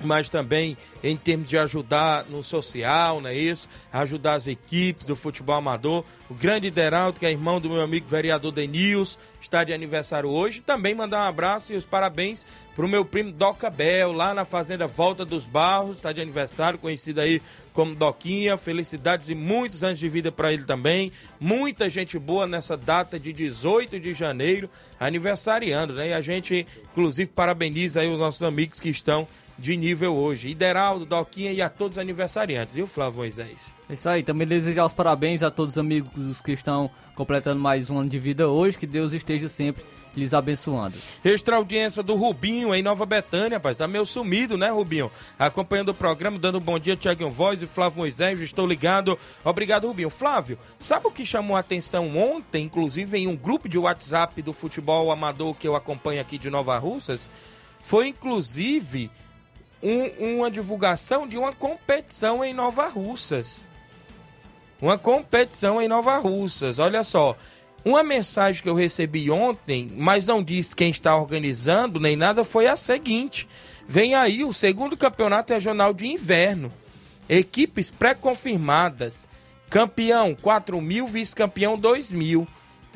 [0.00, 3.68] mas também em termos de ajudar no social, não é isso?
[3.92, 6.04] Ajudar as equipes do futebol amador.
[6.28, 10.60] O grande Deraldo, que é irmão do meu amigo vereador Denils, está de aniversário hoje.
[10.60, 14.44] Também mandar um abraço e os parabéns para o meu primo Doca Bel, lá na
[14.44, 18.56] Fazenda Volta dos Barros, está de aniversário, conhecido aí como Doquinha.
[18.56, 21.10] Felicidades e muitos anos de vida para ele também.
[21.40, 26.10] Muita gente boa nessa data de 18 de janeiro, aniversariando, né?
[26.10, 29.26] E a gente, inclusive, parabeniza aí os nossos amigos que estão
[29.58, 30.48] de nível hoje.
[30.48, 33.74] Ideraldo, Doquinha e a todos os aniversariantes, viu, Flávio Moisés?
[33.88, 37.90] É isso aí, também desejar os parabéns a todos os amigos que estão completando mais
[37.90, 39.82] um ano de vida hoje, que Deus esteja sempre
[40.16, 40.96] lhes abençoando.
[41.24, 43.78] Extra audiência do Rubinho em Nova Betânia, rapaz.
[43.78, 45.10] Tá meio sumido, né, Rubinho?
[45.38, 48.40] Acompanhando o programa, dando um bom dia, Tiaguinho Voz e Flávio Moisés.
[48.40, 49.18] Estou ligado.
[49.44, 50.10] Obrigado, Rubinho.
[50.10, 54.52] Flávio, sabe o que chamou a atenção ontem, inclusive em um grupo de WhatsApp do
[54.52, 57.30] futebol amador que eu acompanho aqui de Nova Russas?
[57.80, 59.10] Foi inclusive
[59.82, 63.66] um- uma divulgação de uma competição em Nova Russas.
[64.80, 66.78] Uma competição em Nova Russas.
[66.78, 67.36] Olha só.
[67.84, 72.66] Uma mensagem que eu recebi ontem, mas não disse quem está organizando nem nada, foi
[72.66, 73.48] a seguinte:
[73.86, 76.72] vem aí o segundo campeonato regional de inverno.
[77.28, 79.28] Equipes pré-confirmadas.
[79.70, 82.46] Campeão 4 mil, vice-campeão 2 mil.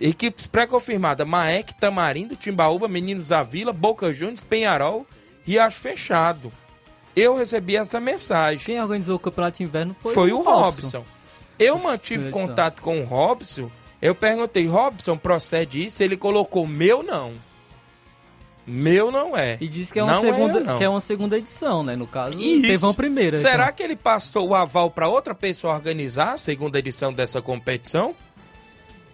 [0.01, 5.07] Equipes pré-confirmadas: Maek, Tamarindo, Timbaúba, Meninos da Vila, Boca Juniors, Penharol,
[5.45, 6.53] Riacho Fechado.
[7.15, 8.65] Eu recebi essa mensagem.
[8.65, 11.05] Quem organizou o campeonato de inverno foi, Foi, o Robson.
[11.59, 13.71] Eu mantive contato com o Robson.
[14.01, 16.03] Eu perguntei, Robson, procede isso?
[16.03, 17.35] Ele colocou meu não.
[18.67, 19.59] Meu não é.
[19.61, 20.79] E disse que é uma, Não segunda, eu, não.
[20.79, 21.97] que é uma segunda edição, né?
[21.97, 22.63] No caso, Isso.
[22.63, 23.37] teve uma primeira.
[23.37, 23.75] Será então.
[23.75, 28.15] que ele passou o aval para outra pessoa organizar a segunda edição dessa competição?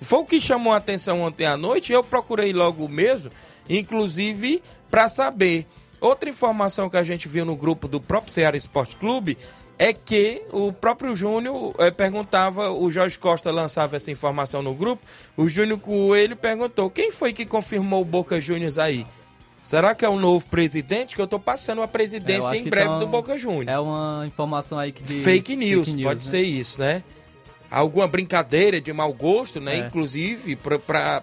[0.00, 1.92] Foi o que chamou a atenção ontem à noite.
[1.92, 3.32] Eu procurei logo mesmo,
[3.68, 5.66] inclusive para saber.
[6.00, 9.36] Outra informação que a gente viu no grupo do próprio Ceará Esporte Clube
[9.78, 15.02] é que o próprio Júnior eh, perguntava, o Jorge Costa lançava essa informação no grupo,
[15.36, 19.06] o Júnior Coelho perguntou: quem foi que confirmou o Boca Juniors aí?
[19.60, 21.14] Será que é o novo presidente?
[21.16, 23.66] Que eu tô passando a É, presidência acho em breve então do Boca Juniors.
[23.68, 26.30] É uma informação aí que de Fake news, fake pode né?
[26.30, 27.02] ser isso, né?
[27.70, 29.76] Alguma brincadeira de mau gosto, né?
[29.76, 29.78] É.
[29.86, 31.20] Inclusive, pra,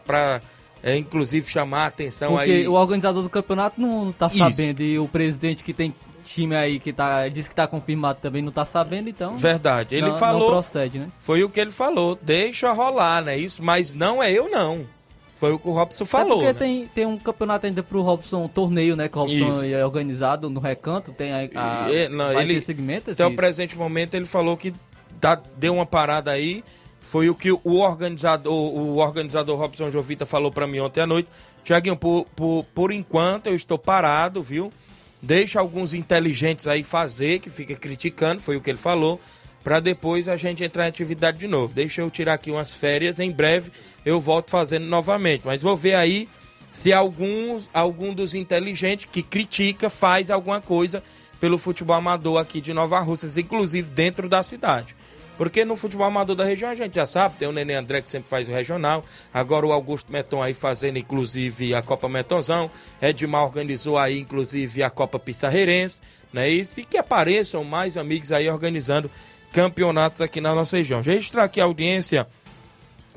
[0.86, 2.68] é, inclusive chamar a atenção Porque aí.
[2.68, 4.38] o organizador do campeonato não tá Isso.
[4.38, 5.92] sabendo e o presidente que tem
[6.24, 9.36] time aí que tá, disse que tá confirmado também não tá sabendo, então.
[9.36, 9.96] Verdade.
[9.96, 10.42] Ele não, falou.
[10.42, 11.08] Não procede, né?
[11.18, 12.18] Foi o que ele falou.
[12.22, 13.36] Deixa rolar, né?
[13.36, 14.86] Isso, mas não é eu, não.
[15.34, 16.44] Foi o que o Robson falou.
[16.44, 16.54] É porque né?
[16.54, 19.10] tem, tem um campeonato ainda pro Robson, um torneio, né?
[19.10, 19.76] Que o Robson Isso.
[19.76, 21.40] é organizado no recanto, tem a.
[21.56, 24.74] a É, não, ele, segmento até o esse- presente momento ele falou que
[25.20, 26.64] tá- deu uma parada aí.
[27.06, 31.30] Foi o que o organizador, o organizador Robson Jovita falou pra mim ontem à noite.
[31.64, 34.74] Tiaguinho, por, por, por enquanto eu estou parado, viu?
[35.22, 39.20] Deixa alguns inteligentes aí fazer, que fica criticando, foi o que ele falou,
[39.64, 41.74] pra depois a gente entrar em atividade de novo.
[41.74, 43.72] Deixa eu tirar aqui umas férias, em breve
[44.04, 45.44] eu volto fazendo novamente.
[45.46, 46.28] Mas vou ver aí
[46.72, 51.04] se alguns, algum dos inteligentes que critica faz alguma coisa
[51.40, 54.96] pelo futebol amador aqui de Nova Russas, inclusive dentro da cidade.
[55.38, 58.10] Porque no futebol amador da região a gente já sabe, tem o Nenê André que
[58.10, 62.70] sempre faz o regional, agora o Augusto Meton aí fazendo inclusive a Copa Metonzão,
[63.02, 66.50] Edmar organizou aí inclusive a Copa Pissarreirense, né?
[66.50, 69.10] E se que apareçam mais amigos aí organizando
[69.52, 71.02] campeonatos aqui na nossa região.
[71.02, 72.28] Registrar aqui a audiência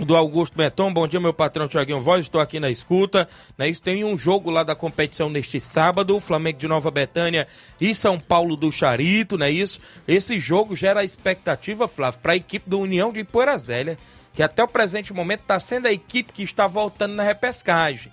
[0.04, 0.92] do Augusto Meton.
[0.92, 2.24] Bom dia, meu patrão Tiaguinho Voz.
[2.24, 3.28] Estou aqui na escuta.
[3.56, 3.68] Né?
[3.68, 6.20] Isso tem um jogo lá da competição neste sábado.
[6.20, 7.46] Flamengo de Nova Betânia
[7.80, 9.80] e São Paulo do Charito, não é isso?
[10.06, 13.98] Esse jogo gera expectativa, Flávio, para a equipe do União de Poeira Zélia,
[14.32, 18.12] que até o presente momento está sendo a equipe que está voltando na repescagem.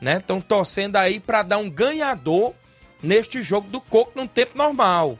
[0.00, 0.16] Né?
[0.16, 2.54] Estão torcendo aí para dar um ganhador
[3.02, 5.18] neste jogo do Coco num tempo normal.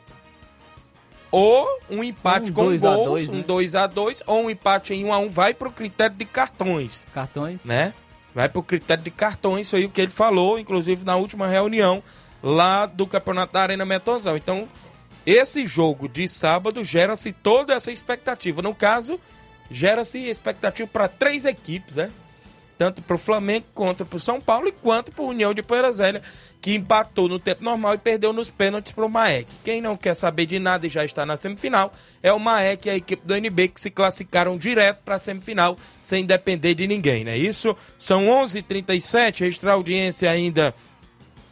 [1.33, 3.45] Ou um empate Um com dois a gols, dois, um né?
[3.47, 7.07] 2 a 2 ou um empate em 1 a 1 vai pro critério de cartões,
[7.15, 7.65] Cartões.
[7.65, 7.95] né?
[8.35, 12.03] Vai pro critério de cartões, isso aí o que ele falou, inclusive na última reunião
[12.43, 14.37] lá do Campeonato da Arena Metonzão.
[14.37, 14.69] Então,
[15.25, 18.61] esse jogo de sábado gera-se toda essa expectativa.
[18.61, 19.19] No caso,
[19.71, 22.11] gera-se expectativa para três equipes, né?
[22.77, 25.63] Tanto para o Flamengo quanto para o São Paulo e quanto para a União de
[25.63, 26.21] Poeira Zélia,
[26.63, 29.49] que empatou no tempo normal e perdeu nos pênaltis para o Maek.
[29.65, 31.93] Quem não quer saber de nada e já está na semifinal
[32.23, 35.77] é o Maek e a equipe do NB que se classificaram direto para a semifinal
[36.01, 37.37] sem depender de ninguém, né?
[37.37, 40.73] Isso são 11h37, registrar audiência ainda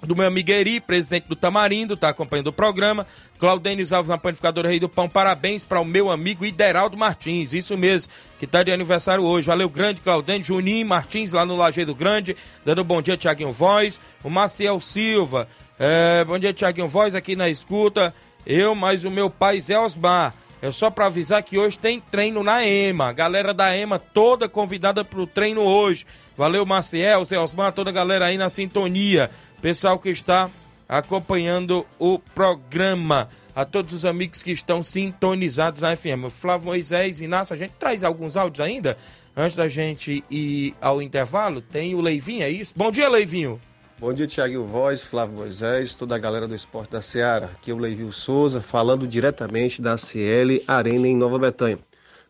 [0.02, 3.06] do meu amigo Eri, presidente do Tamarindo, está acompanhando o programa.
[3.38, 7.76] Claudênis Alves na Panificadora Rei do Pão, parabéns para o meu amigo Ideraldo Martins, isso
[7.76, 9.46] mesmo, que está de aniversário hoje.
[9.46, 14.00] Valeu, grande Claudênis, Juninho Martins lá no Lajeado Grande, dando bom dia, Tiaguinho Voz.
[14.24, 15.46] O Maciel Silva,
[15.78, 18.14] é, bom dia, Tiaguinho Voz, aqui na escuta.
[18.46, 20.34] Eu, mais o meu pai Zé Osmar.
[20.62, 23.14] É só para avisar que hoje tem treino na EMA.
[23.14, 26.04] Galera da EMA toda convidada para o treino hoje.
[26.36, 29.30] Valeu, Maciel, Zé Osmar, toda a galera aí na sintonia
[29.60, 30.50] pessoal que está
[30.88, 36.28] acompanhando o programa, a todos os amigos que estão sintonizados na FM.
[36.30, 38.96] Flávio Moisés, Inácio, a gente traz alguns áudios ainda,
[39.36, 41.60] antes da gente ir ao intervalo.
[41.60, 42.72] Tem o Leivinho, é isso?
[42.74, 43.60] Bom dia, Leivinho.
[44.00, 47.46] Bom dia, Tiago Voz, Flávio Moisés, toda a galera do Esporte da Seara.
[47.46, 51.78] Aqui é o Leivinho Souza, falando diretamente da CL Arena em Nova Betânia.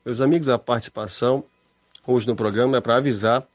[0.05, 1.45] Meus amigos, a participação
[2.07, 3.47] hoje no programa é para avisar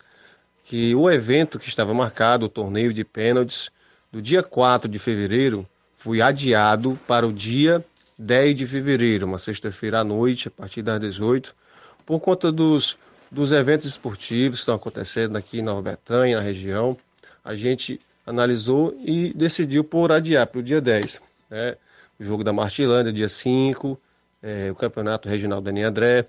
[0.66, 3.70] que o evento que estava marcado, o torneio de pênaltis,
[4.12, 7.86] do dia 4 de fevereiro, foi adiado para o dia
[8.18, 11.56] 10 de fevereiro, uma sexta-feira à noite, a partir das 18,
[12.04, 12.98] por conta dos,
[13.30, 16.98] dos eventos esportivos que estão acontecendo aqui Nova Betânia, na região.
[17.44, 21.22] A gente analisou e decidiu por adiar para o dia 10.
[21.50, 21.76] Né?
[22.20, 24.00] O jogo da Martilândia, dia 5,
[24.42, 26.26] é, o Campeonato Regional Dani André,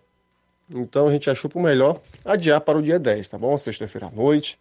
[0.70, 3.56] então a gente achou por melhor adiar para o dia 10, tá bom?
[3.56, 4.58] Sexta-feira à noite.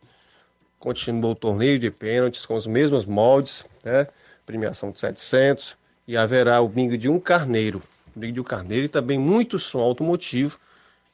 [0.78, 4.08] Continuou o torneio de pênaltis com os mesmos moldes, né?
[4.46, 5.76] Premiação de 700
[6.08, 7.82] e haverá o bingo de um carneiro.
[8.16, 10.60] O bingo de um carneiro e também muito som automotivo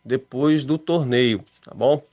[0.04, 2.04] depois do torneio, tá bom?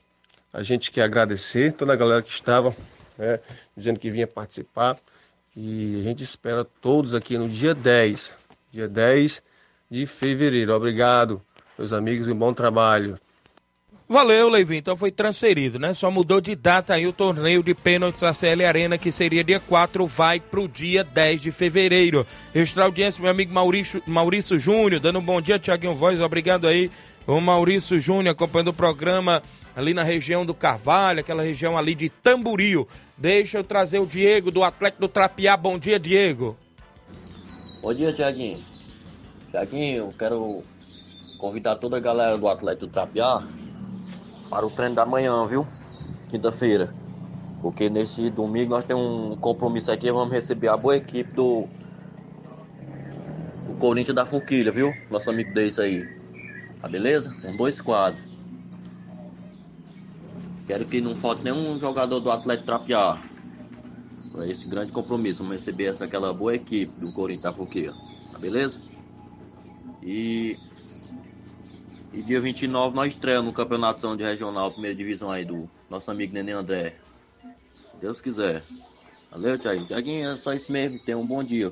[0.53, 2.75] A gente quer agradecer toda a galera que estava
[3.17, 3.39] né,
[3.75, 4.97] dizendo que vinha participar
[5.55, 8.35] e a gente espera todos aqui no dia 10,
[8.71, 9.43] dia 10
[9.91, 10.73] de fevereiro.
[10.73, 11.41] Obrigado
[11.79, 13.17] meus amigos, um bom trabalho.
[14.07, 14.79] Valeu, Leivinho.
[14.79, 15.93] Então foi transferido, né?
[15.93, 19.61] Só mudou de data aí o torneio de pênaltis da CL Arena, que seria dia
[19.61, 22.25] 4, vai pro dia 10 de fevereiro.
[22.53, 26.91] Registrar audiência, meu amigo Maurício, Maurício Júnior, dando um bom dia, Tiaguinho Voz, obrigado aí.
[27.25, 29.41] O Maurício Júnior acompanhando o programa
[29.75, 32.87] ali na região do Carvalho, aquela região ali de Tamburio.
[33.15, 35.55] Deixa eu trazer o Diego do Atlético do Trapiá.
[35.55, 36.57] Bom dia, Diego.
[37.81, 38.59] Bom dia, Tiaguinho.
[39.51, 40.63] Tiaguinho, quero
[41.39, 43.41] Convidar toda a galera do Atlético do Trapiá
[44.49, 45.65] para o treino da manhã, viu?
[46.27, 46.93] Quinta-feira.
[47.61, 51.65] Porque nesse domingo nós temos um compromisso aqui, vamos receber a boa equipe do,
[53.65, 54.93] do Corinthians da Forquilha, viu?
[55.09, 56.05] Nosso amigo desse aí.
[56.81, 57.33] Tá beleza?
[57.41, 58.21] Com dois quadros.
[60.67, 63.21] Quero que não falte nenhum jogador do Atlético Trapiá.
[64.33, 65.39] Para esse grande compromisso.
[65.39, 67.93] Vamos receber essa aquela boa equipe do Corinthians da Forquilha.
[68.29, 68.79] Tá beleza?
[70.03, 70.57] E
[72.13, 76.33] e dia 29 nós estreamos no Campeonato de Regional, primeira divisão aí do nosso amigo
[76.33, 76.95] Nenê André.
[78.01, 78.63] Deus quiser.
[79.31, 79.85] Valeu, Thiago.
[79.85, 80.99] Thiaguinho, é só isso mesmo.
[80.99, 81.71] Tenha um bom dia.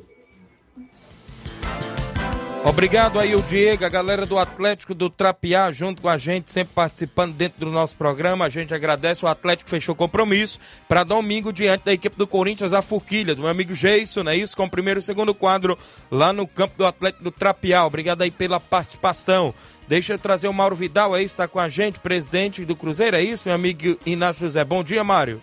[2.67, 6.73] Obrigado aí o Diego, a galera do Atlético do Trapiá junto com a gente, sempre
[6.75, 8.43] participando dentro do nosso programa.
[8.43, 9.23] A gente agradece.
[9.23, 13.49] O Atlético fechou compromisso para domingo diante da equipe do Corinthians, a Forquilha, do meu
[13.49, 14.35] amigo Geison, né?
[14.35, 15.77] Isso com o primeiro e segundo quadro
[16.11, 17.85] lá no campo do Atlético do Trapiá.
[17.85, 19.53] Obrigado aí pela participação.
[19.87, 23.23] Deixa eu trazer o Mauro Vidal aí, está com a gente, presidente do Cruzeiro, é
[23.23, 24.65] isso, meu amigo Inácio José?
[24.65, 25.39] Bom dia, Mário.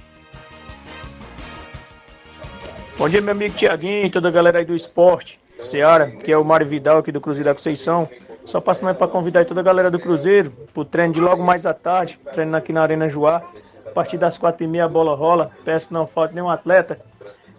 [2.99, 6.45] Bom dia, meu amigo Tiaguinho, toda a galera aí do esporte, Seara, que é o
[6.45, 8.09] Mário Vidal aqui do Cruzeiro da Conceição.
[8.45, 11.65] Só passando aí para convidar toda a galera do Cruzeiro pro treino de logo mais
[11.65, 13.43] à tarde, treino aqui na Arena Joá.
[13.87, 16.99] A partir das quatro e meia a bola rola, peço que não falte nenhum atleta.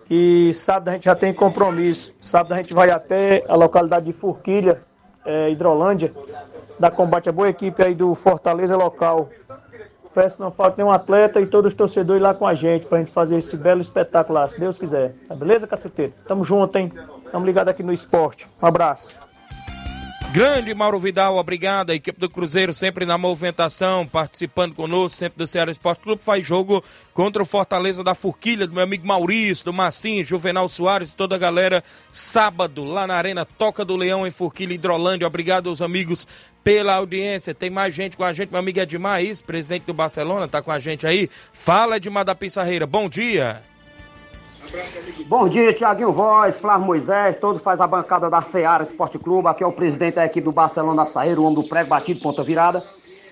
[0.10, 2.14] E sábado a gente já tem compromisso.
[2.20, 4.82] Sábado a gente vai até a localidade de Forquilha,
[5.26, 6.14] é, Hidrolândia,
[6.80, 9.30] da combate a boa equipe aí do Fortaleza local.
[10.16, 13.12] Peço não falte nenhum atleta e todos os torcedores lá com a gente, pra gente
[13.12, 15.14] fazer esse belo espetáculo lá, se Deus quiser.
[15.28, 16.14] Tá beleza, caceteiro?
[16.26, 16.90] Tamo junto, hein?
[17.30, 18.48] Tamo ligado aqui no esporte.
[18.62, 19.20] Um abraço.
[20.36, 21.92] Grande Mauro Vidal, obrigado.
[21.92, 26.22] A equipe do Cruzeiro sempre na movimentação, participando conosco, sempre do Ceará Esporte Clube.
[26.22, 26.84] Faz jogo
[27.14, 31.40] contra o Fortaleza da Forquilha, do meu amigo Maurício, do Massinho, Juvenal Soares, toda a
[31.40, 31.82] galera.
[32.12, 35.26] Sábado, lá na Arena Toca do Leão, em Forquilha, Hidrolândia.
[35.26, 36.28] Obrigado aos amigos
[36.62, 37.56] pela audiência.
[37.56, 40.80] Tem mais gente com a gente, meu amigo Edmar, presidente do Barcelona, tá com a
[40.80, 41.30] gente aí.
[41.54, 42.86] Fala, Edmar da Pissarreira.
[42.86, 43.64] Bom dia.
[45.28, 49.48] Bom dia, Tiaguinho Voz, Flávio Moisés, todos faz a bancada da Seara Esporte Clube.
[49.48, 52.44] Aqui é o presidente da equipe do Barcelona Pissarreira, o homem do prego batido, ponta
[52.44, 52.84] virada.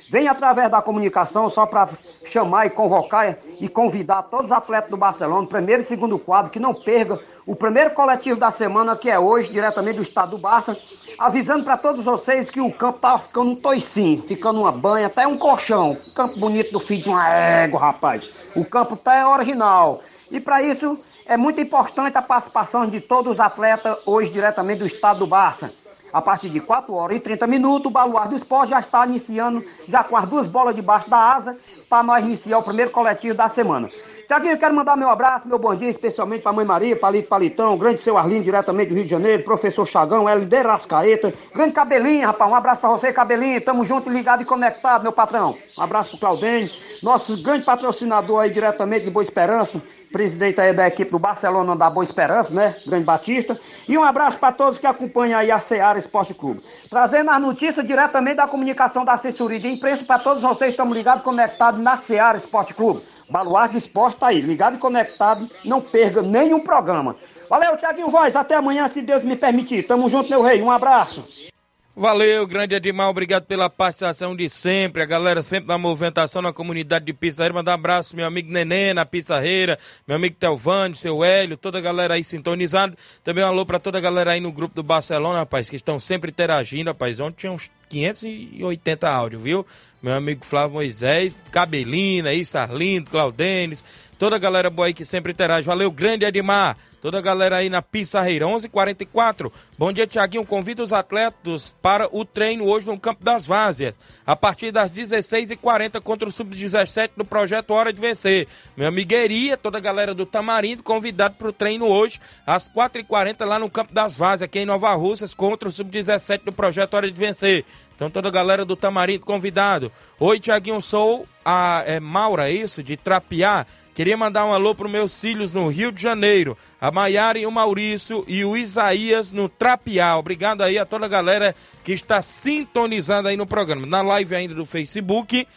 [0.10, 1.90] Vem através da comunicação só para
[2.26, 6.60] chamar e convocar e convidar todos os atletas do Barcelona, primeiro e segundo quadro, que
[6.60, 10.78] não perca o primeiro coletivo da semana, que é hoje, diretamente do estado do Barça,
[11.18, 15.26] avisando para todos vocês que o campo tá ficando um toicinho, ficando uma banha, até
[15.26, 15.98] um colchão.
[16.14, 18.30] Campo bonito do filho de uma égua, rapaz.
[18.56, 20.02] O campo tá é original.
[20.30, 24.86] E para isso é muito importante a participação de todos os atletas hoje diretamente do
[24.86, 25.72] estado do Barça.
[26.12, 29.66] A partir de 4 horas e 30 minutos, o Baluar do Esporte já está iniciando,
[29.88, 31.58] já com as duas bolas debaixo da asa,
[31.90, 33.90] para nós iniciar o primeiro coletivo da semana.
[34.28, 37.78] Tiaguinho, quero mandar meu abraço, meu bom dia, especialmente para a mãe Maria, Palito Palitão,
[37.78, 42.50] grande seu Arlindo, diretamente do Rio de Janeiro, professor Chagão, de Rascaeta, grande Cabelinho, rapaz,
[42.50, 45.58] um abraço para você, Cabelinho, tamo junto, ligado e conectado, meu patrão.
[45.78, 46.72] Um abraço pro Claudênio,
[47.02, 49.82] nosso grande patrocinador aí, diretamente de Boa Esperança,
[50.14, 52.74] presidente aí da equipe do Barcelona da Boa Esperança, né?
[52.86, 53.60] Grande Batista.
[53.90, 56.62] E um abraço para todos que acompanham aí a Seara Esporte Clube.
[56.90, 60.96] Trazendo as notícias diretamente da comunicação da assessoria de imprensa para todos vocês que estamos
[60.96, 63.02] ligados conectados na Seara Esporte Clube.
[63.30, 67.16] Baluarte do Esporte tá aí, ligado e conectado, não perca nenhum programa.
[67.50, 69.84] Valeu, Tiaguinho Voz, até amanhã, se Deus me permitir.
[69.88, 71.53] Tamo junto, meu rei, um abraço.
[71.96, 75.04] Valeu, grande Edmar, obrigado pela participação de sempre.
[75.04, 77.54] A galera sempre na movimentação na comunidade de Pissarreira.
[77.54, 79.78] Mandar um abraço, meu amigo Nenê na Pissarreira,
[80.08, 82.98] meu amigo Telvânio, seu Hélio, toda a galera aí sintonizada.
[83.24, 86.00] Também um alô pra toda a galera aí no grupo do Barcelona, rapaz, que estão
[86.00, 87.20] sempre interagindo, rapaz.
[87.20, 89.64] Ontem tinha uns 580 áudios, viu?
[90.02, 93.86] Meu amigo Flávio Moisés, Cabelina aí, Sarlindo, Claudênis,
[94.24, 95.68] toda a galera boa aí que sempre interage.
[95.68, 96.78] Valeu, grande Edmar.
[97.02, 99.52] Toda a galera aí na Pissarreira, 11:44.
[99.78, 100.46] Bom dia, Tiaguinho.
[100.46, 103.94] Convido os atletas para o treino hoje no Campo das Várzeas,
[104.26, 108.48] a partir das 16h40 contra o Sub-17 do projeto Hora de Vencer.
[108.78, 113.60] Meu amigueria, toda a galera do Tamarindo, convidado para o treino hoje, às 4h40 lá
[113.60, 117.20] no Campo das Várzeas, aqui em Nova Russas, contra o Sub-17 do projeto Hora de
[117.20, 117.66] Vencer.
[117.94, 119.92] Então toda a galera do Tamarindo convidado.
[120.18, 123.66] Oi, Tiaguinho, sou a é, Maura, isso, de Trapiá.
[123.94, 127.52] Queria mandar um alô para meus filhos no Rio de Janeiro, a Maiara e o
[127.52, 130.18] Maurício e o Isaías no Trapiá.
[130.18, 133.86] Obrigado aí a toda a galera que está sintonizando aí no programa.
[133.86, 135.48] Na live ainda do Facebook,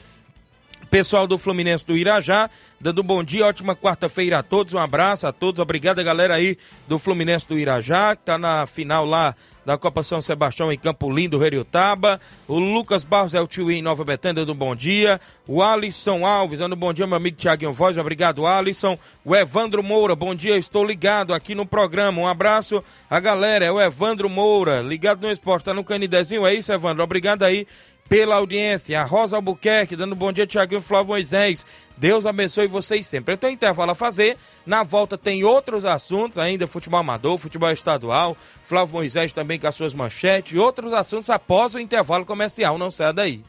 [0.87, 2.49] pessoal do Fluminense do Irajá,
[2.81, 6.35] dando um bom dia, ótima quarta-feira a todos, um abraço a todos, obrigado a galera
[6.35, 6.57] aí
[6.87, 9.35] do Fluminense do Irajá, que tá na final lá
[9.67, 12.21] da Copa São Sebastião em Campo Lindo, Veriutaba.
[12.47, 15.21] O Lucas Barros é o tio em Nova Betânia, dando um bom dia.
[15.45, 18.97] O Alisson Alves, dando um bom dia, meu amigo Tiaguinho Voz, obrigado, Alisson.
[19.25, 22.23] O Evandro Moura, bom dia, estou ligado aqui no programa.
[22.23, 26.55] Um abraço a galera, é o Evandro Moura, ligado no esporte, tá no Canidezinho, é
[26.55, 27.03] isso, Evandro?
[27.03, 27.67] Obrigado aí
[28.09, 29.01] pela audiência.
[29.01, 31.65] A Rosa Albuquerque, dando bom dia, Tiaguinho Flávio Moisés.
[31.97, 33.35] Deus abençoe vocês sempre.
[33.35, 34.37] Eu tenho intervalo a fazer.
[34.65, 38.37] Na volta tem outros assuntos, ainda futebol amador, futebol estadual.
[38.61, 42.79] Flávio Moisés também com as suas manchetes e outros assuntos após o intervalo comercial.
[42.79, 43.43] Não saia daí.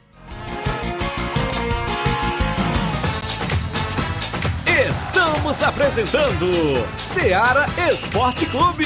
[4.87, 6.49] Estamos apresentando
[6.97, 8.85] Seara Esporte Clube.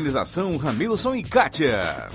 [0.57, 2.09] Ramilson e Kátia.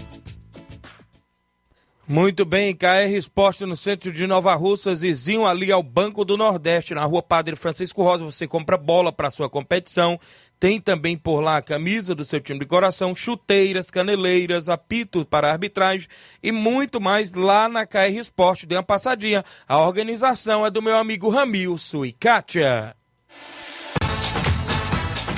[2.08, 6.94] Muito bem, KR Esporte no centro de Nova Russas, vizinho ali ao Banco do Nordeste,
[6.94, 8.24] na rua Padre Francisco Rosa.
[8.24, 10.18] Você compra bola para sua competição.
[10.58, 15.50] Tem também por lá a camisa do seu time de coração, chuteiras, caneleiras, apito para
[15.50, 16.08] arbitragem
[16.42, 18.66] e muito mais lá na KR Esporte.
[18.66, 19.44] Dê uma passadinha.
[19.68, 22.95] A organização é do meu amigo Ramilson e Kátia.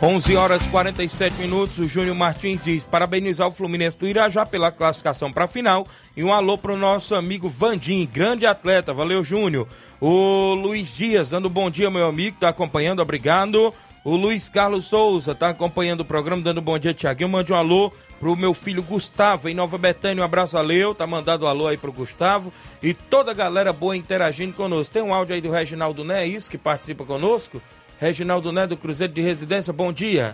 [0.00, 1.78] 11 horas 47 minutos.
[1.78, 5.84] O Júnior Martins diz: parabenizar o Fluminense do Irajá pela classificação para a final.
[6.16, 8.94] E um alô para o nosso amigo Vandim, grande atleta.
[8.94, 9.66] Valeu, Júnior.
[10.00, 13.74] O Luiz Dias, dando bom dia, meu amigo, está acompanhando, obrigado.
[14.04, 17.28] O Luiz Carlos Souza está acompanhando o programa, dando bom dia, Tiaguinho.
[17.28, 20.22] Mande um alô pro meu filho Gustavo, em Nova Betânia.
[20.22, 20.94] Um abraço, valeu.
[20.94, 22.52] Tá mandando um alô aí pro Gustavo.
[22.80, 24.94] E toda a galera boa interagindo conosco.
[24.94, 27.60] Tem um áudio aí do Reginaldo Né, isso, que participa conosco?
[27.98, 30.32] Reginaldo do Cruzeiro de Residência, bom dia.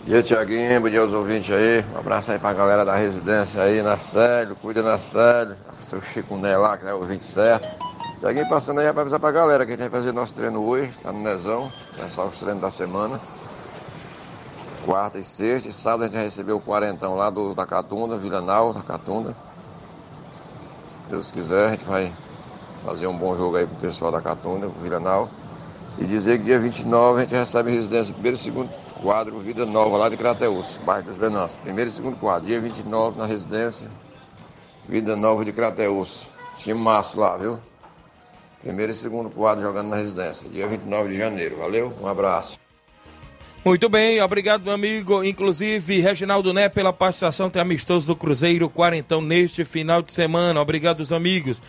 [0.00, 0.82] Bom dia, Tiaguinho.
[0.82, 1.82] Bom dia aos ouvintes aí.
[1.94, 4.54] Um abraço aí pra galera da residência aí, na Célio.
[4.56, 5.56] Cuida na Célio.
[5.80, 7.66] Seu Chico Né lá, que é o ouvinte certo.
[8.20, 10.92] Tiaguinho passando aí pra avisar pra galera que a gente vai fazer nosso treino hoje.
[11.02, 11.72] Tá no Nezão.
[11.96, 13.18] Começar os treinos da semana.
[14.84, 15.70] Quarta e sexta.
[15.70, 18.82] E sábado a gente vai receber o quarentão lá do, da Catunda, Vila Nau, da
[18.82, 19.34] Catunda.
[21.04, 22.12] Se Deus quiser, a gente vai
[22.84, 25.30] fazer um bom jogo aí pro pessoal da Catunda, pro Vila Nau.
[25.98, 28.70] E dizer que dia 29 a gente recebe residência primeiro e segundo
[29.00, 31.60] quadro Vida Nova lá de Crateus, bairro dos Venâncios.
[31.60, 33.88] Primeiro e segundo quadro, dia 29 na residência
[34.88, 36.26] Vida Nova de Crateus.
[36.58, 37.58] Time massa lá, viu?
[38.62, 41.56] Primeiro e segundo quadro jogando na residência, dia 29 de janeiro.
[41.56, 42.58] Valeu, um abraço.
[43.64, 45.22] Muito bem, obrigado, meu amigo.
[45.22, 50.60] Inclusive, Reginaldo Né, pela participação, tem amistoso do Cruzeiro Quarentão neste final de semana.
[50.60, 51.60] Obrigado, os amigos.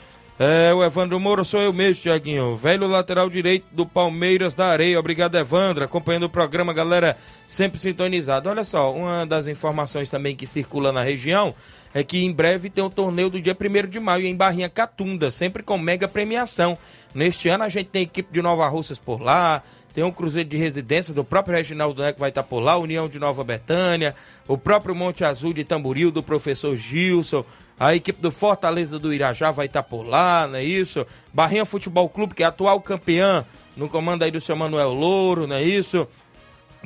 [0.44, 2.56] É, o Evandro Moura sou eu mesmo, Tiaguinho.
[2.56, 5.00] Velho lateral direito do Palmeiras da Areia.
[5.00, 5.84] Obrigado, Evandro.
[5.84, 7.16] Acompanhando o programa, galera,
[7.48, 8.50] sempre sintonizado.
[8.50, 11.54] Olha só, uma das informações também que circula na região
[11.94, 15.30] é que em breve tem o torneio do dia 1 de maio em Barrinha Catunda,
[15.30, 16.76] sempre com mega premiação.
[17.14, 19.62] Neste ano a gente tem equipe de Nova Russas por lá,
[19.94, 23.20] tem um cruzeiro de residência do próprio Reginaldo Neco vai estar por lá, União de
[23.20, 24.16] Nova Betânia,
[24.48, 27.46] o próprio Monte Azul de Tamboril do professor Gilson,
[27.80, 31.06] a equipe do Fortaleza do Irajá vai estar por lá, não é isso?
[31.34, 35.56] Barrinha Futebol Clube, que é atual campeã, no comando aí do seu Manuel Louro, não
[35.56, 36.08] é isso?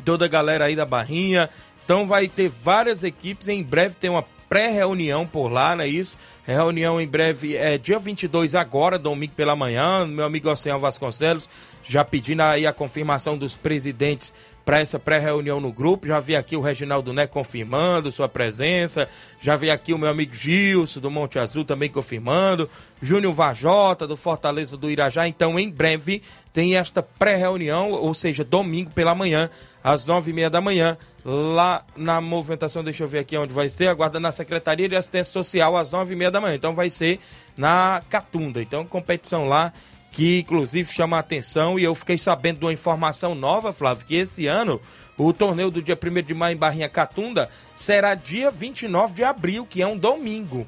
[0.04, 1.50] Toda a galera aí da Barrinha.
[1.84, 6.18] Então vai ter várias equipes, em breve tem uma pré-reunião por lá, não é isso?
[6.46, 11.50] Reunião em breve, é dia 22 agora, domingo pela manhã, meu amigo Oceano Vasconcelos,
[11.88, 14.34] já pedindo aí a confirmação dos presidentes
[14.66, 16.08] para essa pré-reunião no grupo.
[16.08, 19.08] Já vi aqui o Reginaldo Né confirmando sua presença.
[19.40, 22.68] Já vi aqui o meu amigo Gilson do Monte Azul também confirmando.
[23.00, 25.28] Júnior Vajota do Fortaleza do Irajá.
[25.28, 29.48] Então, em breve, tem esta pré-reunião, ou seja, domingo pela manhã,
[29.84, 33.70] às nove e meia da manhã, lá na movimentação, deixa eu ver aqui onde vai
[33.70, 36.56] ser, aguarda na Secretaria de Assistência Social às nove e meia da manhã.
[36.56, 37.20] Então vai ser
[37.56, 38.62] na Catunda.
[38.62, 39.72] Então, competição lá
[40.16, 44.16] que inclusive chama a atenção e eu fiquei sabendo de uma informação nova, Flávio, que
[44.16, 44.80] esse ano
[45.18, 49.68] o torneio do dia 1 de maio em Barrinha Catunda será dia 29 de abril,
[49.70, 50.66] que é um domingo.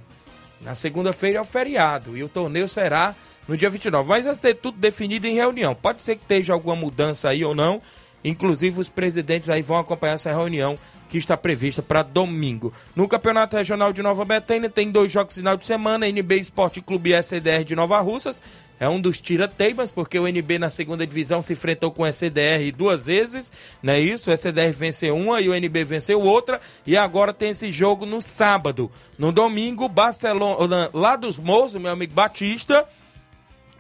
[0.60, 3.16] Na segunda-feira é o feriado e o torneio será
[3.48, 4.08] no dia 29.
[4.10, 5.74] Mas vai ser tudo definido em reunião.
[5.74, 7.82] Pode ser que esteja alguma mudança aí ou não.
[8.24, 10.78] Inclusive os presidentes aí vão acompanhar essa reunião
[11.08, 12.74] que está prevista para domingo.
[12.94, 17.12] No Campeonato Regional de Nova Betânia tem dois jogos final de semana, NB Esporte Clube
[17.12, 18.42] e SDR de Nova Russas.
[18.80, 22.72] É um dos tira-teimas, porque o NB na segunda divisão se enfrentou com o SDR
[22.76, 23.52] duas vezes,
[23.82, 24.30] não é isso?
[24.30, 28.22] O SDR venceu uma e o NB venceu outra, e agora tem esse jogo no
[28.22, 28.92] sábado.
[29.18, 32.88] No domingo, Barcelona, lá dos Morros, meu amigo Batista,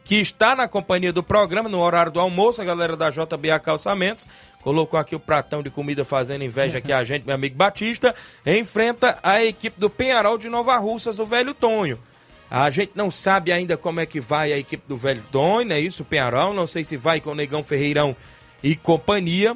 [0.04, 4.26] que está na companhia do programa no horário do almoço, a galera da JBA Calçamentos,
[4.62, 9.20] colocou aqui o pratão de comida fazendo inveja aqui a gente, meu amigo Batista, enfrenta
[9.22, 12.00] a equipe do Penharol de Nova Russas, o Velho Tonho.
[12.50, 15.80] A gente não sabe ainda como é que vai a equipe do Velho Tonho, é
[15.80, 18.16] isso, Penharol, não sei se vai com o Negão Ferreirão
[18.64, 19.56] e companhia.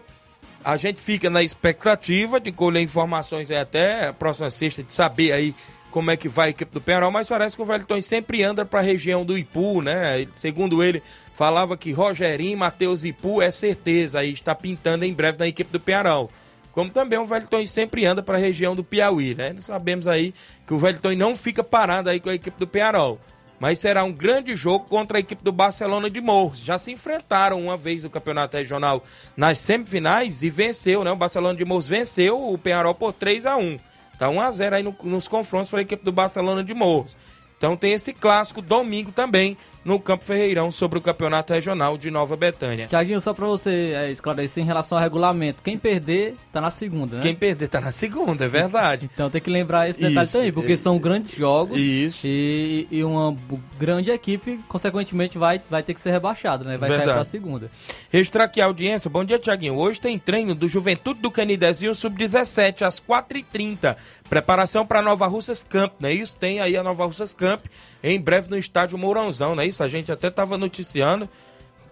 [0.64, 5.56] A gente fica na expectativa de colher informações até a próxima sexta, de saber aí
[5.90, 8.66] como é que vai a equipe do Penharol, mas parece que o Velton sempre anda
[8.66, 10.26] para a região do Ipu, né?
[10.34, 15.48] Segundo ele, falava que Rogerinho, Matheus Ipu é certeza, aí está pintando em breve na
[15.48, 16.30] equipe do Penharol.
[16.72, 19.54] Como também o Velton sempre anda para a região do Piauí, né?
[19.54, 20.34] Nós sabemos aí
[20.66, 23.20] que o Velton não fica parado aí com a equipe do Penharol.
[23.60, 26.60] Mas será um grande jogo contra a equipe do Barcelona de Morros.
[26.60, 29.04] Já se enfrentaram uma vez no Campeonato Regional
[29.38, 31.12] nas semifinais e venceu, né?
[31.12, 33.78] O Barcelona de Morros venceu o Penharol por 3 a 1
[34.18, 37.18] Tá 1x0 aí no, nos confrontos para a equipe do Barcelona de Morros.
[37.58, 42.38] Então tem esse clássico domingo também no Campo Ferreirão sobre o Campeonato Regional de Nova
[42.38, 42.88] Betânia.
[42.88, 47.18] Tiaguinho, só para você é, esclarecer em relação ao regulamento, quem perder tá na segunda,
[47.18, 47.22] né?
[47.22, 49.10] Quem perder tá na segunda, é verdade.
[49.12, 52.28] então tem que lembrar esse detalhe Isso, também, porque é- são grandes jogos Isso.
[52.28, 53.36] E, e uma
[53.80, 56.78] grande equipe, consequentemente, vai, vai ter que ser rebaixada, né?
[56.78, 57.18] Vai cair Verdade.
[57.18, 57.72] pra segunda.
[58.10, 59.10] Registrar aqui a audiência.
[59.10, 59.76] Bom dia, Tiaguinho.
[59.76, 63.96] Hoje tem treino do Juventude do Canidezinho Sub-17 às 4h30.
[64.30, 66.38] Preparação para Nova Russas Camp, não é isso?
[66.38, 67.66] Tem aí a Nova Russas Camp
[68.04, 69.84] em breve no estádio Mourãozão, não é isso?
[69.84, 71.30] A gente até tava noticiando.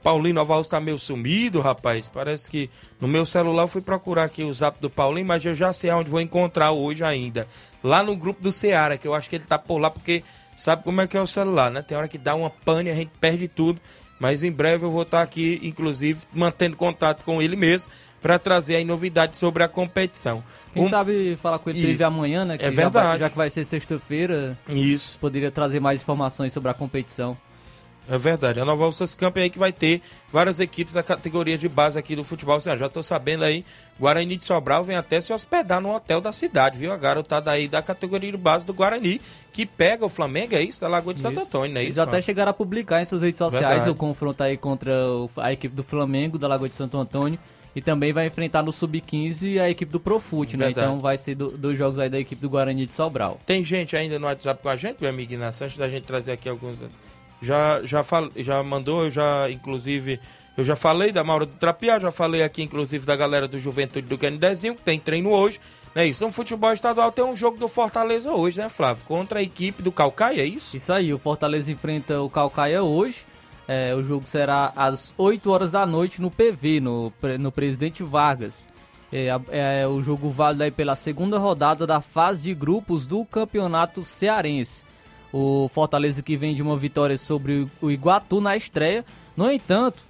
[0.02, 2.10] Paulinho Nova Russa tá meio sumido, rapaz.
[2.10, 5.54] Parece que no meu celular eu fui procurar aqui o zap do Paulinho, mas eu
[5.54, 7.48] já sei onde vou encontrar hoje ainda.
[7.84, 10.24] Lá no grupo do Ceará, que eu acho que ele tá por lá, porque
[10.56, 11.82] sabe como é que é o celular, né?
[11.82, 13.80] Tem hora que dá uma pane, a gente perde tudo.
[14.20, 17.92] Mas em breve eu vou estar aqui, inclusive, mantendo contato com ele mesmo,
[18.22, 20.44] para trazer aí novidades sobre a competição.
[20.74, 21.88] Quem Um- sabe falar com ele Isso.
[21.88, 22.58] teve amanhã, né?
[22.58, 23.20] Que É já vai- verdade.
[23.22, 24.58] Já, que vai ser sexta-feira.
[24.68, 25.18] Isso.
[25.20, 27.38] Poderia trazer mais informações sobre a competição.
[28.12, 28.60] É verdade.
[28.60, 30.02] A Nova Russas Camp é aí que vai ter
[30.34, 32.56] várias equipes da categoria de base aqui do futebol.
[32.56, 33.64] Assim, já tô sabendo aí,
[34.00, 36.92] Guarani de Sobral vem até se hospedar no hotel da cidade, viu?
[36.92, 39.22] A garotada aí da categoria de base do Guarani,
[39.54, 40.82] que pega o Flamengo, é isso?
[40.82, 42.02] Da Lagoa de Santo Antônio, não é Eles isso?
[42.02, 42.24] até mano?
[42.24, 43.90] chegaram a publicar em suas redes sociais Verdade.
[43.92, 44.92] o confronto aí contra
[45.38, 47.38] a equipe do Flamengo, da Lagoa de Santo Antônio.
[47.76, 50.72] E também vai enfrentar no Sub-15 a equipe do Profute, né?
[50.72, 53.40] Então vai ser do- dois jogos aí da equipe do Guarani de Sobral.
[53.46, 56.32] Tem gente ainda no WhatsApp com a gente, meu amigo Inácio, antes da gente trazer
[56.32, 56.80] aqui alguns.
[57.42, 58.28] Já, já, fal...
[58.36, 60.20] já mandou, eu já, inclusive,
[60.58, 64.08] eu já falei da Maura do Trapiá, já falei aqui, inclusive, da galera do Juventude
[64.08, 65.60] do Canidezinho, que tem treino hoje.
[65.96, 66.24] É isso?
[66.26, 69.06] No futebol estadual tem um jogo do Fortaleza hoje, né, Flávio?
[69.06, 70.76] Contra a equipe do Calcaia, é isso?
[70.76, 73.26] Isso aí, o Fortaleza enfrenta o Calcaia hoje.
[73.72, 78.68] É, o jogo será às 8 horas da noite no PV, no, no Presidente Vargas.
[79.14, 84.04] É, é o jogo válido aí pela segunda rodada da fase de grupos do Campeonato
[84.04, 84.88] Cearense.
[85.32, 89.06] O Fortaleza que vem de uma vitória sobre o Iguatu na estreia.
[89.38, 90.02] No entanto,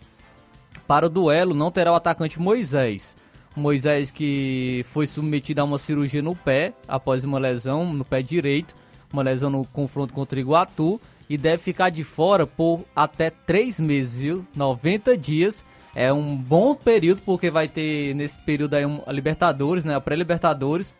[0.87, 3.17] para o duelo não terá o atacante Moisés.
[3.57, 8.73] Moisés que foi submetido a uma cirurgia no pé após uma lesão no pé direito,
[9.11, 13.79] uma lesão no confronto contra o Iguatu e deve ficar de fora por até três
[13.79, 14.45] meses, viu?
[14.55, 15.65] 90 dias.
[15.95, 19.95] É um bom período porque vai ter nesse período aí um, a Libertadores, né?
[19.95, 20.93] A pré-Libertadores.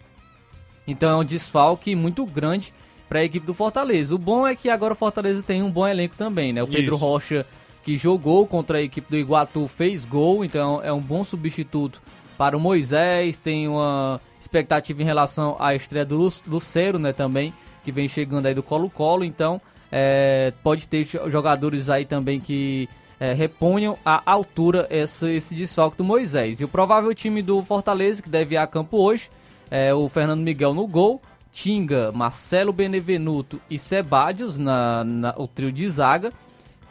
[0.88, 2.74] Então é um desfalque muito grande
[3.08, 4.14] para a equipe do Fortaleza.
[4.14, 6.62] O bom é que agora o Fortaleza tem um bom elenco também, né?
[6.64, 7.06] O Pedro Isso.
[7.06, 7.46] Rocha,
[7.84, 12.02] que jogou contra a equipe do Iguatu, fez gol, então é um bom substituto
[12.38, 13.38] para o Moisés.
[13.40, 17.14] Tem uma expectativa em relação à estreia do Lu- Lucero, né?
[17.14, 17.54] Também,
[17.84, 19.24] que vem chegando aí do Colo-Colo.
[19.24, 19.62] Então
[19.92, 22.88] é, pode ter jo- jogadores aí também que
[23.20, 26.62] é, reponham à altura essa, esse desfalque do Moisés.
[26.62, 29.30] E o provável time do Fortaleza, que deve ir a campo hoje,
[29.70, 31.22] é o Fernando Miguel no gol,
[31.52, 36.32] Tinga, Marcelo Benevenuto e Sebadios na, na- o trio de zaga,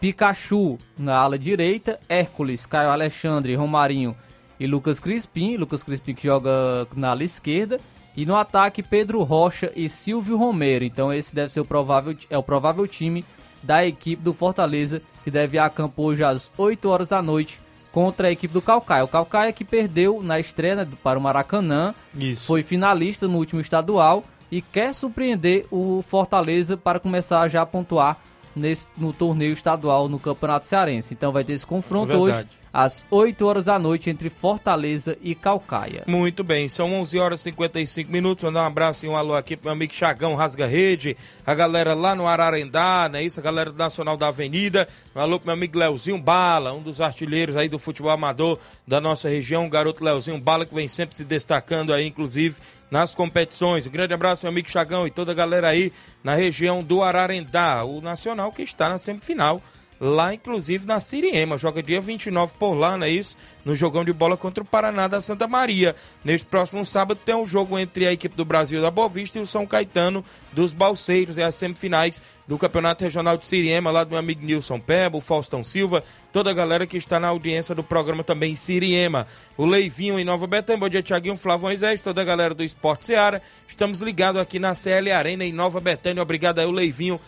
[0.01, 4.15] Pikachu na ala direita, Hércules, Caio Alexandre, Romarinho
[4.61, 7.81] e Lucas Crispim, Lucas Crispim que joga na ala esquerda,
[8.19, 10.83] e no ataque Pedro Rocha e Silvio Romero.
[10.85, 13.25] Então esse deve ser o provável é o provável time
[13.63, 17.61] da equipe do Fortaleza que deve ir a campo hoje às 8 horas da noite
[17.93, 19.05] contra a equipe do Calcaia.
[19.05, 22.45] O Calcaia que perdeu na estreia né, para o Maracanã, Isso.
[22.45, 28.19] foi finalista no último estadual e quer surpreender o Fortaleza para começar já a pontuar
[28.55, 31.15] nesse, no torneio estadual no Campeonato Cearense.
[31.15, 32.58] Então vai ter esse confronto hoje Verdade.
[32.73, 36.05] Às 8 horas da noite entre Fortaleza e Calcaia.
[36.07, 38.45] Muito bem, são 11 horas e 55 minutos.
[38.45, 41.17] Mandar um abraço e um alô aqui pro meu amigo Chagão Rasga Rede,
[41.47, 43.23] a galera lá no Ararendá, né?
[43.23, 44.89] Isso, a galera do Nacional da Avenida.
[45.15, 49.01] Um alô pro meu amigo Leozinho Bala, um dos artilheiros aí do futebol amador da
[49.01, 52.57] nossa região, o garoto Leozinho Bala, que vem sempre se destacando aí, inclusive
[52.91, 53.87] nas competições.
[53.87, 55.93] Um grande abraço, meu amigo Chagão e toda a galera aí
[56.23, 59.63] na região do Ararendá, o Nacional que está na semifinal
[60.01, 61.59] lá inclusive na Siriema.
[61.59, 63.37] Joga dia 29 por lá, não é isso?
[63.65, 65.95] No jogão de bola contra o Paraná da Santa Maria.
[66.25, 69.47] Neste próximo sábado tem um jogo entre a equipe do Brasil da Bovista e o
[69.47, 71.39] São Caetano dos Balseiros.
[71.39, 75.63] É as semifinais do Campeonato Regional de Siriema, lá do meu amigo Nilson Pebo, Faustão
[75.63, 79.27] Silva, toda a galera que está na audiência do programa também em Siriema.
[79.55, 83.05] O Leivinho em Nova Betânia, bom dia Tiaguinho, Flávio Moisés, toda a galera do Esporte
[83.05, 83.43] Seara.
[83.67, 86.23] Estamos ligados aqui na CL Arena em Nova Betânia.
[86.23, 87.21] Obrigado aí, o Leivinho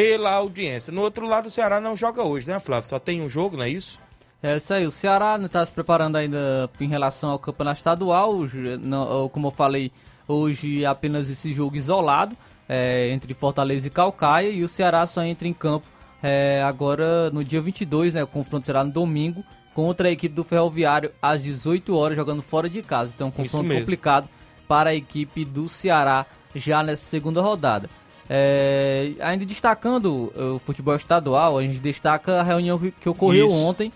[0.00, 0.92] pela audiência.
[0.92, 2.88] No outro lado, o Ceará não joga hoje, né, Flávio?
[2.88, 4.00] Só tem um jogo, não é isso?
[4.42, 8.32] É isso aí, o Ceará está se preparando ainda em relação ao campeonato estadual.
[8.80, 9.90] Não- como eu falei,
[10.28, 12.36] hoje apenas esse jogo isolado
[12.68, 14.48] é, entre Fortaleza e Calcaia.
[14.50, 15.86] E o Ceará só entra em campo
[16.22, 18.22] é, agora no dia 22, né?
[18.22, 19.42] O confronto será no domingo
[19.74, 23.12] contra a equipe do Ferroviário às 18 horas, jogando fora de casa.
[23.14, 24.28] Então, um confronto complicado
[24.68, 27.88] para a equipe do Ceará já nessa segunda rodada.
[28.30, 33.48] É, ainda destacando uh, o futebol estadual, a gente destaca a reunião que, que ocorreu
[33.48, 33.56] Isso.
[33.56, 33.92] ontem,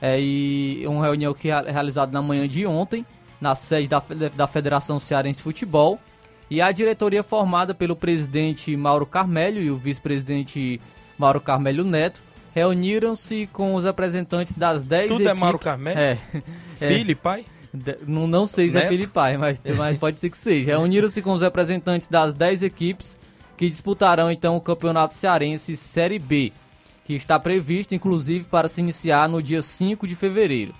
[0.00, 3.06] é, e uma reunião que é realizada na manhã de ontem,
[3.40, 4.02] na sede da,
[4.34, 6.00] da Federação Cearense de Futebol,
[6.50, 10.80] e a diretoria formada pelo presidente Mauro Carmelho e o vice-presidente
[11.18, 12.22] Mauro Carmelho Neto
[12.54, 15.34] reuniram-se com os representantes das 10 Tudo é.
[15.34, 15.98] Mauro Carmelho?
[15.98, 16.18] É.
[16.74, 17.44] Filho e pai?
[17.72, 18.88] De- Não, não sei se é Neto?
[18.88, 20.70] filho e pai, mas, mas pode ser que seja.
[20.70, 23.18] Reuniram-se com os representantes das 10 equipes
[23.56, 26.52] que disputarão então o Campeonato Cearense Série B,
[27.04, 30.72] que está previsto inclusive para se iniciar no dia 5 de fevereiro.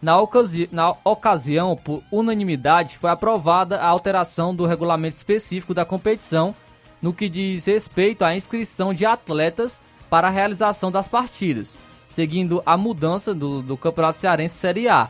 [0.00, 6.54] Na, ocasi- na ocasião, por unanimidade, foi aprovada a alteração do regulamento específico da competição
[7.00, 12.76] no que diz respeito à inscrição de atletas para a realização das partidas, seguindo a
[12.76, 15.08] mudança do, do Campeonato Cearense Série A.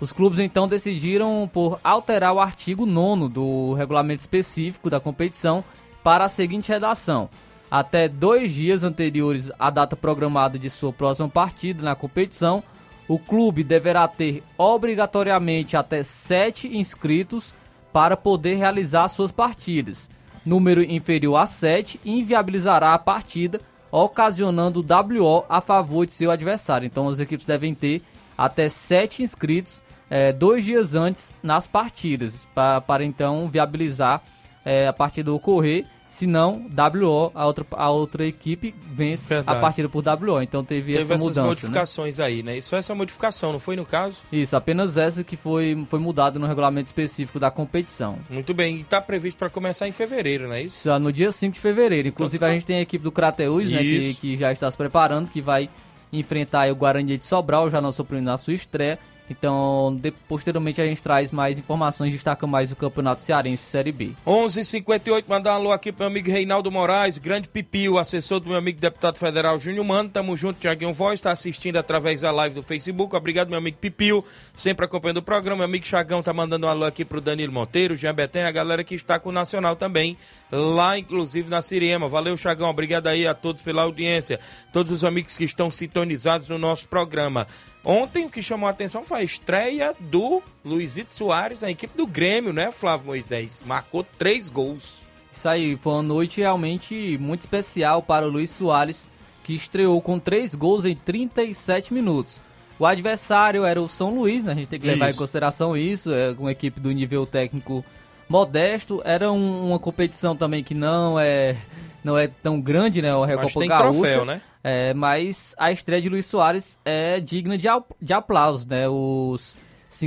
[0.00, 5.62] Os clubes então decidiram por alterar o artigo 9 do regulamento específico da competição
[6.02, 7.28] para a seguinte redação:
[7.70, 12.62] até dois dias anteriores à data programada de sua próxima partida na competição,
[13.08, 17.54] o clube deverá ter obrigatoriamente até sete inscritos
[17.92, 20.08] para poder realizar suas partidas.
[20.44, 26.86] Número inferior a 7 inviabilizará a partida, ocasionando WO a favor de seu adversário.
[26.86, 28.02] Então as equipes devem ter
[28.38, 34.22] até 7 inscritos é, dois dias antes nas partidas, para então viabilizar
[34.70, 39.58] é, a partida ocorrer se não, WO, a outra, a outra equipe vence Verdade.
[39.58, 40.42] a partida por WO.
[40.42, 41.40] Então teve, Teve essa essas mudança.
[41.42, 41.46] né?
[41.48, 42.58] modificações aí, né?
[42.58, 44.22] Isso é essa modificação, não foi no caso?
[44.30, 48.18] Isso, apenas essa que foi, foi mudada no regulamento específico da competição.
[48.28, 50.82] Muito bem, e está previsto para começar em fevereiro, não é isso?
[50.82, 52.08] Só no dia 5 de fevereiro.
[52.08, 53.78] Inclusive, a gente tem a equipe do Crateus, né?
[53.78, 54.20] Que, Isso.
[54.20, 55.70] que já está se preparando, que vai
[56.12, 58.98] enfrentar aí o Guarani de Sobral, já na sua, na sua estreia.
[59.30, 64.10] Então, de- posteriormente, a gente traz mais informações, destaca mais o Campeonato Cearense Série B.
[64.26, 68.58] 11:58 mandar um alô aqui pro meu amigo Reinaldo Moraes, grande Pipio, assessor do meu
[68.58, 70.08] amigo deputado federal Júnior Mano.
[70.08, 73.14] Tamo junto, Tiaguinho Voz, tá assistindo através da live do Facebook.
[73.14, 74.24] Obrigado, meu amigo Pipio,
[74.56, 75.58] sempre acompanhando o programa.
[75.58, 78.82] Meu amigo Chagão tá mandando um alô aqui pro Danilo Monteiro, Jean Betânia, a galera
[78.82, 80.16] que está com o Nacional também,
[80.50, 82.08] lá inclusive na Siriema.
[82.08, 84.40] Valeu, Chagão, obrigado aí a todos pela audiência,
[84.72, 87.46] todos os amigos que estão sintonizados no nosso programa.
[87.84, 92.06] Ontem o que chamou a atenção foi a estreia do Luizito Soares, na equipe do
[92.06, 93.62] Grêmio, né, Flávio Moisés?
[93.66, 95.02] Marcou três gols.
[95.32, 99.08] Isso aí, foi uma noite realmente muito especial para o Luiz Soares,
[99.44, 102.40] que estreou com três gols em 37 minutos.
[102.78, 104.52] O adversário era o São Luís, né?
[104.52, 105.16] a gente tem que levar Isso.
[105.16, 107.84] em consideração isso, é uma equipe do nível técnico
[108.28, 109.00] modesto.
[109.04, 111.56] Era um- uma competição também que não é,
[112.04, 113.14] não é tão grande, né?
[113.14, 113.90] O Recopa tem Gaúcha.
[114.00, 114.40] troféu, né?
[114.62, 117.68] É, mas a estreia de Luiz Soares é digna de,
[118.00, 118.88] de aplausos, né?
[118.88, 119.56] Os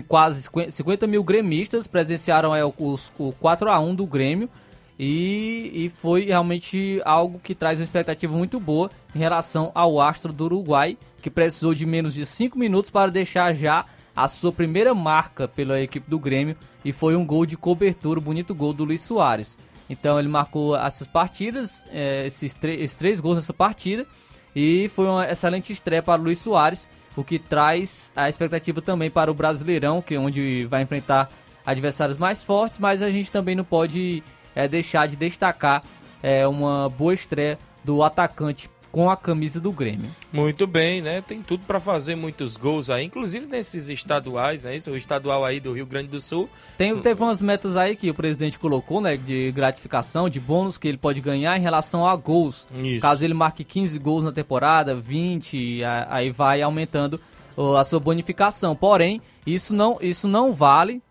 [0.08, 4.50] quase 50 50 mil gremistas presenciaram é, os, o 4x1 do Grêmio
[4.98, 10.32] e, e foi realmente algo que traz uma expectativa muito boa em relação ao astro
[10.32, 13.86] do Uruguai, que precisou de menos de 5 minutos para deixar já
[14.16, 18.54] a sua primeira marca pela equipe do Grêmio e foi um gol de cobertura, bonito
[18.54, 19.58] gol do Luiz Soares.
[19.90, 24.08] Então ele marcou essas partidas, eh, esses, esses três gols nessa partida
[24.56, 29.32] e foi uma excelente estreia para Luiz Soares, o que traz a expectativa também para
[29.32, 31.30] o Brasileirão, que é onde vai enfrentar
[31.66, 34.24] adversários mais fortes, mas a gente também não pode
[34.56, 35.84] eh, deixar de destacar
[36.22, 40.12] eh, uma boa estreia do atacante com a camisa do Grêmio.
[40.32, 41.20] Muito bem, né?
[41.20, 44.78] Tem tudo para fazer muitos gols aí, inclusive nesses estaduais, né?
[44.78, 46.48] Isso, o estadual aí do Rio Grande do Sul.
[46.78, 50.88] Tem, teve umas metas aí que o presidente colocou, né, de gratificação, de bônus que
[50.88, 52.70] ele pode ganhar em relação a gols.
[52.84, 53.02] Isso.
[53.02, 57.20] Caso ele marque 15 gols na temporada, 20, a- aí vai aumentando
[57.80, 58.76] a sua bonificação.
[58.76, 61.02] Porém, isso não, isso não vale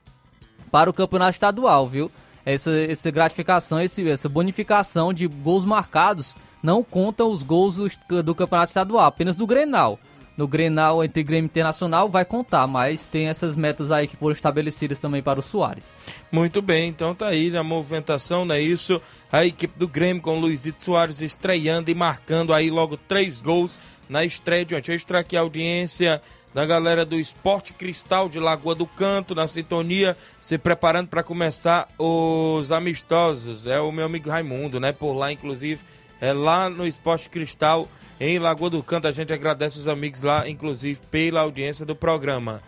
[0.71, 2.11] para o campeonato estadual, viu?
[2.47, 8.35] Essa, essa gratificação, esse, essa bonificação de gols marcados não conta os gols do, do
[8.35, 9.99] campeonato estadual, apenas do Grenal.
[10.37, 14.99] No Grenal entre Grêmio Internacional vai contar, mas tem essas metas aí que foram estabelecidas
[14.99, 15.91] também para o Soares.
[16.31, 19.01] Muito bem, então tá aí na movimentação, não é isso?
[19.31, 23.79] A equipe do Grêmio com o Luizito Soares estreando e marcando aí logo três gols
[24.09, 24.95] na estreia de ontem.
[24.95, 26.23] Extra aqui a audiência
[26.55, 31.89] da galera do Esporte Cristal de Lagoa do Canto, na sintonia, se preparando para começar
[31.99, 33.67] os amistosos.
[33.67, 34.93] É o meu amigo Raimundo, né?
[34.93, 35.83] Por lá, inclusive,
[36.23, 37.87] é lá no Esporte Cristal,
[38.21, 39.09] em Lagoa do Canto.
[39.09, 42.63] A gente agradece os amigos lá, inclusive, pela audiência do programa.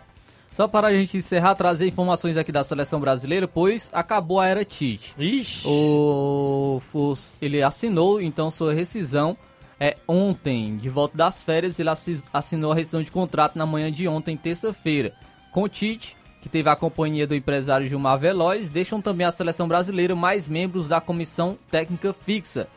[0.53, 4.63] Só para a gente encerrar, trazer informações aqui da seleção brasileira, pois acabou a era
[4.63, 5.13] Tite.
[5.17, 5.67] Ixi.
[5.67, 9.35] O, o- ele assinou então sua rescisão
[9.79, 13.91] é ontem, de volta das férias, ele assi- assinou a rescisão de contrato na manhã
[13.91, 15.13] de ontem, terça-feira,
[15.51, 19.67] com o Tite, que teve a companhia do empresário Gilmar Veloz, deixam também a seleção
[19.67, 22.67] brasileira mais membros da comissão técnica fixa.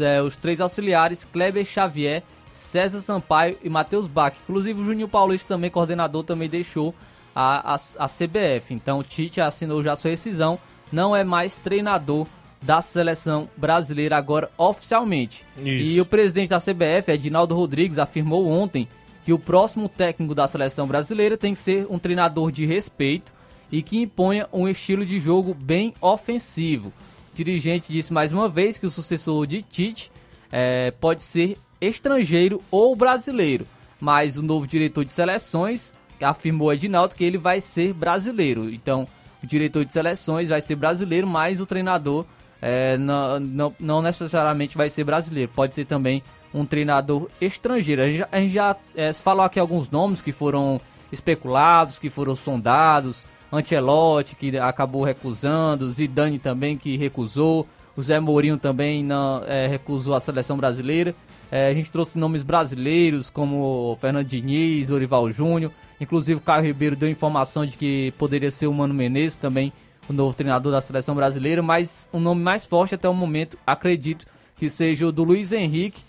[0.00, 4.34] É, os três auxiliares, Kleber Xavier, César Sampaio e Matheus Bach.
[4.44, 6.94] Inclusive o Juninho Paulista, também coordenador, também deixou
[7.34, 8.72] a, a, a CBF.
[8.72, 10.58] Então o Tite assinou já sua rescisão,
[10.90, 12.26] não é mais treinador
[12.60, 15.44] da seleção brasileira agora oficialmente.
[15.56, 15.66] Isso.
[15.66, 18.86] E o presidente da CBF, Edinaldo Rodrigues, afirmou ontem
[19.24, 23.32] que o próximo técnico da seleção brasileira tem que ser um treinador de respeito
[23.70, 26.92] e que imponha um estilo de jogo bem ofensivo.
[27.34, 30.12] Dirigente disse mais uma vez que o sucessor de Tite
[30.50, 33.66] eh, pode ser estrangeiro ou brasileiro,
[33.98, 38.70] mas o novo diretor de seleções afirmou Edinaldo que ele vai ser brasileiro.
[38.70, 39.08] Então,
[39.42, 42.24] o diretor de seleções vai ser brasileiro, mas o treinador
[42.60, 45.50] eh, não, não, não necessariamente vai ser brasileiro.
[45.54, 46.22] Pode ser também
[46.54, 48.02] um treinador estrangeiro.
[48.02, 50.80] A gente já, a gente já eh, falou aqui alguns nomes que foram
[51.10, 53.26] especulados, que foram sondados.
[53.52, 55.88] Ancelotti, que acabou recusando.
[55.90, 57.66] Zidane também, que recusou.
[57.94, 61.14] O Zé Mourinho também não, é, recusou a seleção brasileira.
[61.50, 65.70] É, a gente trouxe nomes brasileiros como Fernando Diniz, Orival Júnior.
[66.00, 69.70] Inclusive o Caio Ribeiro deu informação de que poderia ser o Mano Menezes também,
[70.08, 71.62] o novo treinador da seleção brasileira.
[71.62, 74.26] Mas o nome mais forte até o momento, acredito,
[74.56, 76.02] que seja o do Luiz Henrique,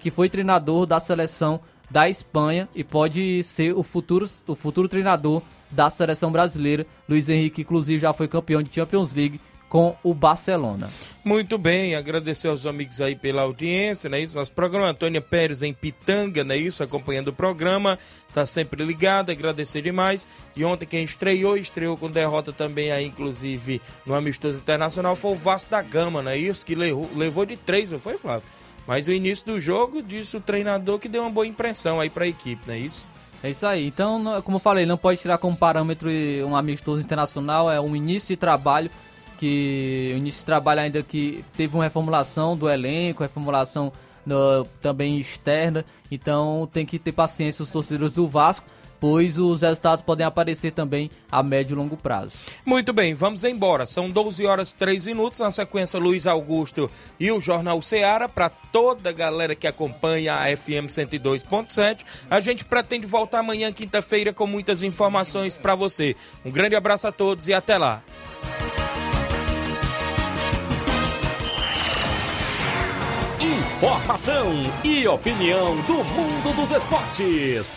[0.00, 1.58] que foi treinador da seleção
[1.90, 5.42] da Espanha e pode ser o futuro, o futuro treinador
[5.74, 6.86] da seleção brasileira.
[7.08, 9.40] Luiz Henrique, inclusive, já foi campeão de Champions League
[9.74, 10.88] com o Barcelona.
[11.24, 14.20] Muito bem, agradecer aos amigos aí pela audiência, né?
[14.20, 16.56] Isso, nosso programa, Antônia Pérez em Pitanga, né?
[16.56, 17.98] Isso, acompanhando o programa,
[18.32, 20.28] tá sempre ligado, agradecer demais.
[20.54, 25.34] E ontem quem estreou, estreou com derrota também aí, inclusive, no Amistoso Internacional, foi o
[25.34, 26.38] Vasco da Gama, né?
[26.38, 28.46] Isso, que levou, levou de três, não foi, Flávio?
[28.86, 32.26] Mas o início do jogo, disse o treinador que deu uma boa impressão aí para
[32.26, 33.08] a equipe, não é isso?
[33.44, 33.86] É isso aí.
[33.86, 36.08] Então, como eu falei, não pode tirar como parâmetro
[36.48, 38.90] um amistoso internacional, é um início de trabalho
[39.36, 43.92] que o início de trabalho ainda que teve uma reformulação do elenco, reformulação
[44.24, 48.66] no, também externa, então tem que ter paciência os torcedores do Vasco,
[49.04, 52.38] pois os resultados podem aparecer também a médio e longo prazo.
[52.64, 53.84] Muito bem, vamos embora.
[53.84, 55.40] São 12 horas e 3 minutos.
[55.40, 56.90] Na sequência, Luiz Augusto
[57.20, 58.30] e o Jornal Ceará.
[58.30, 62.02] Para toda a galera que acompanha a FM 102.7.
[62.30, 66.16] A gente pretende voltar amanhã, quinta-feira, com muitas informações para você.
[66.42, 68.02] Um grande abraço a todos e até lá.
[73.38, 77.76] Informação e opinião do mundo dos esportes.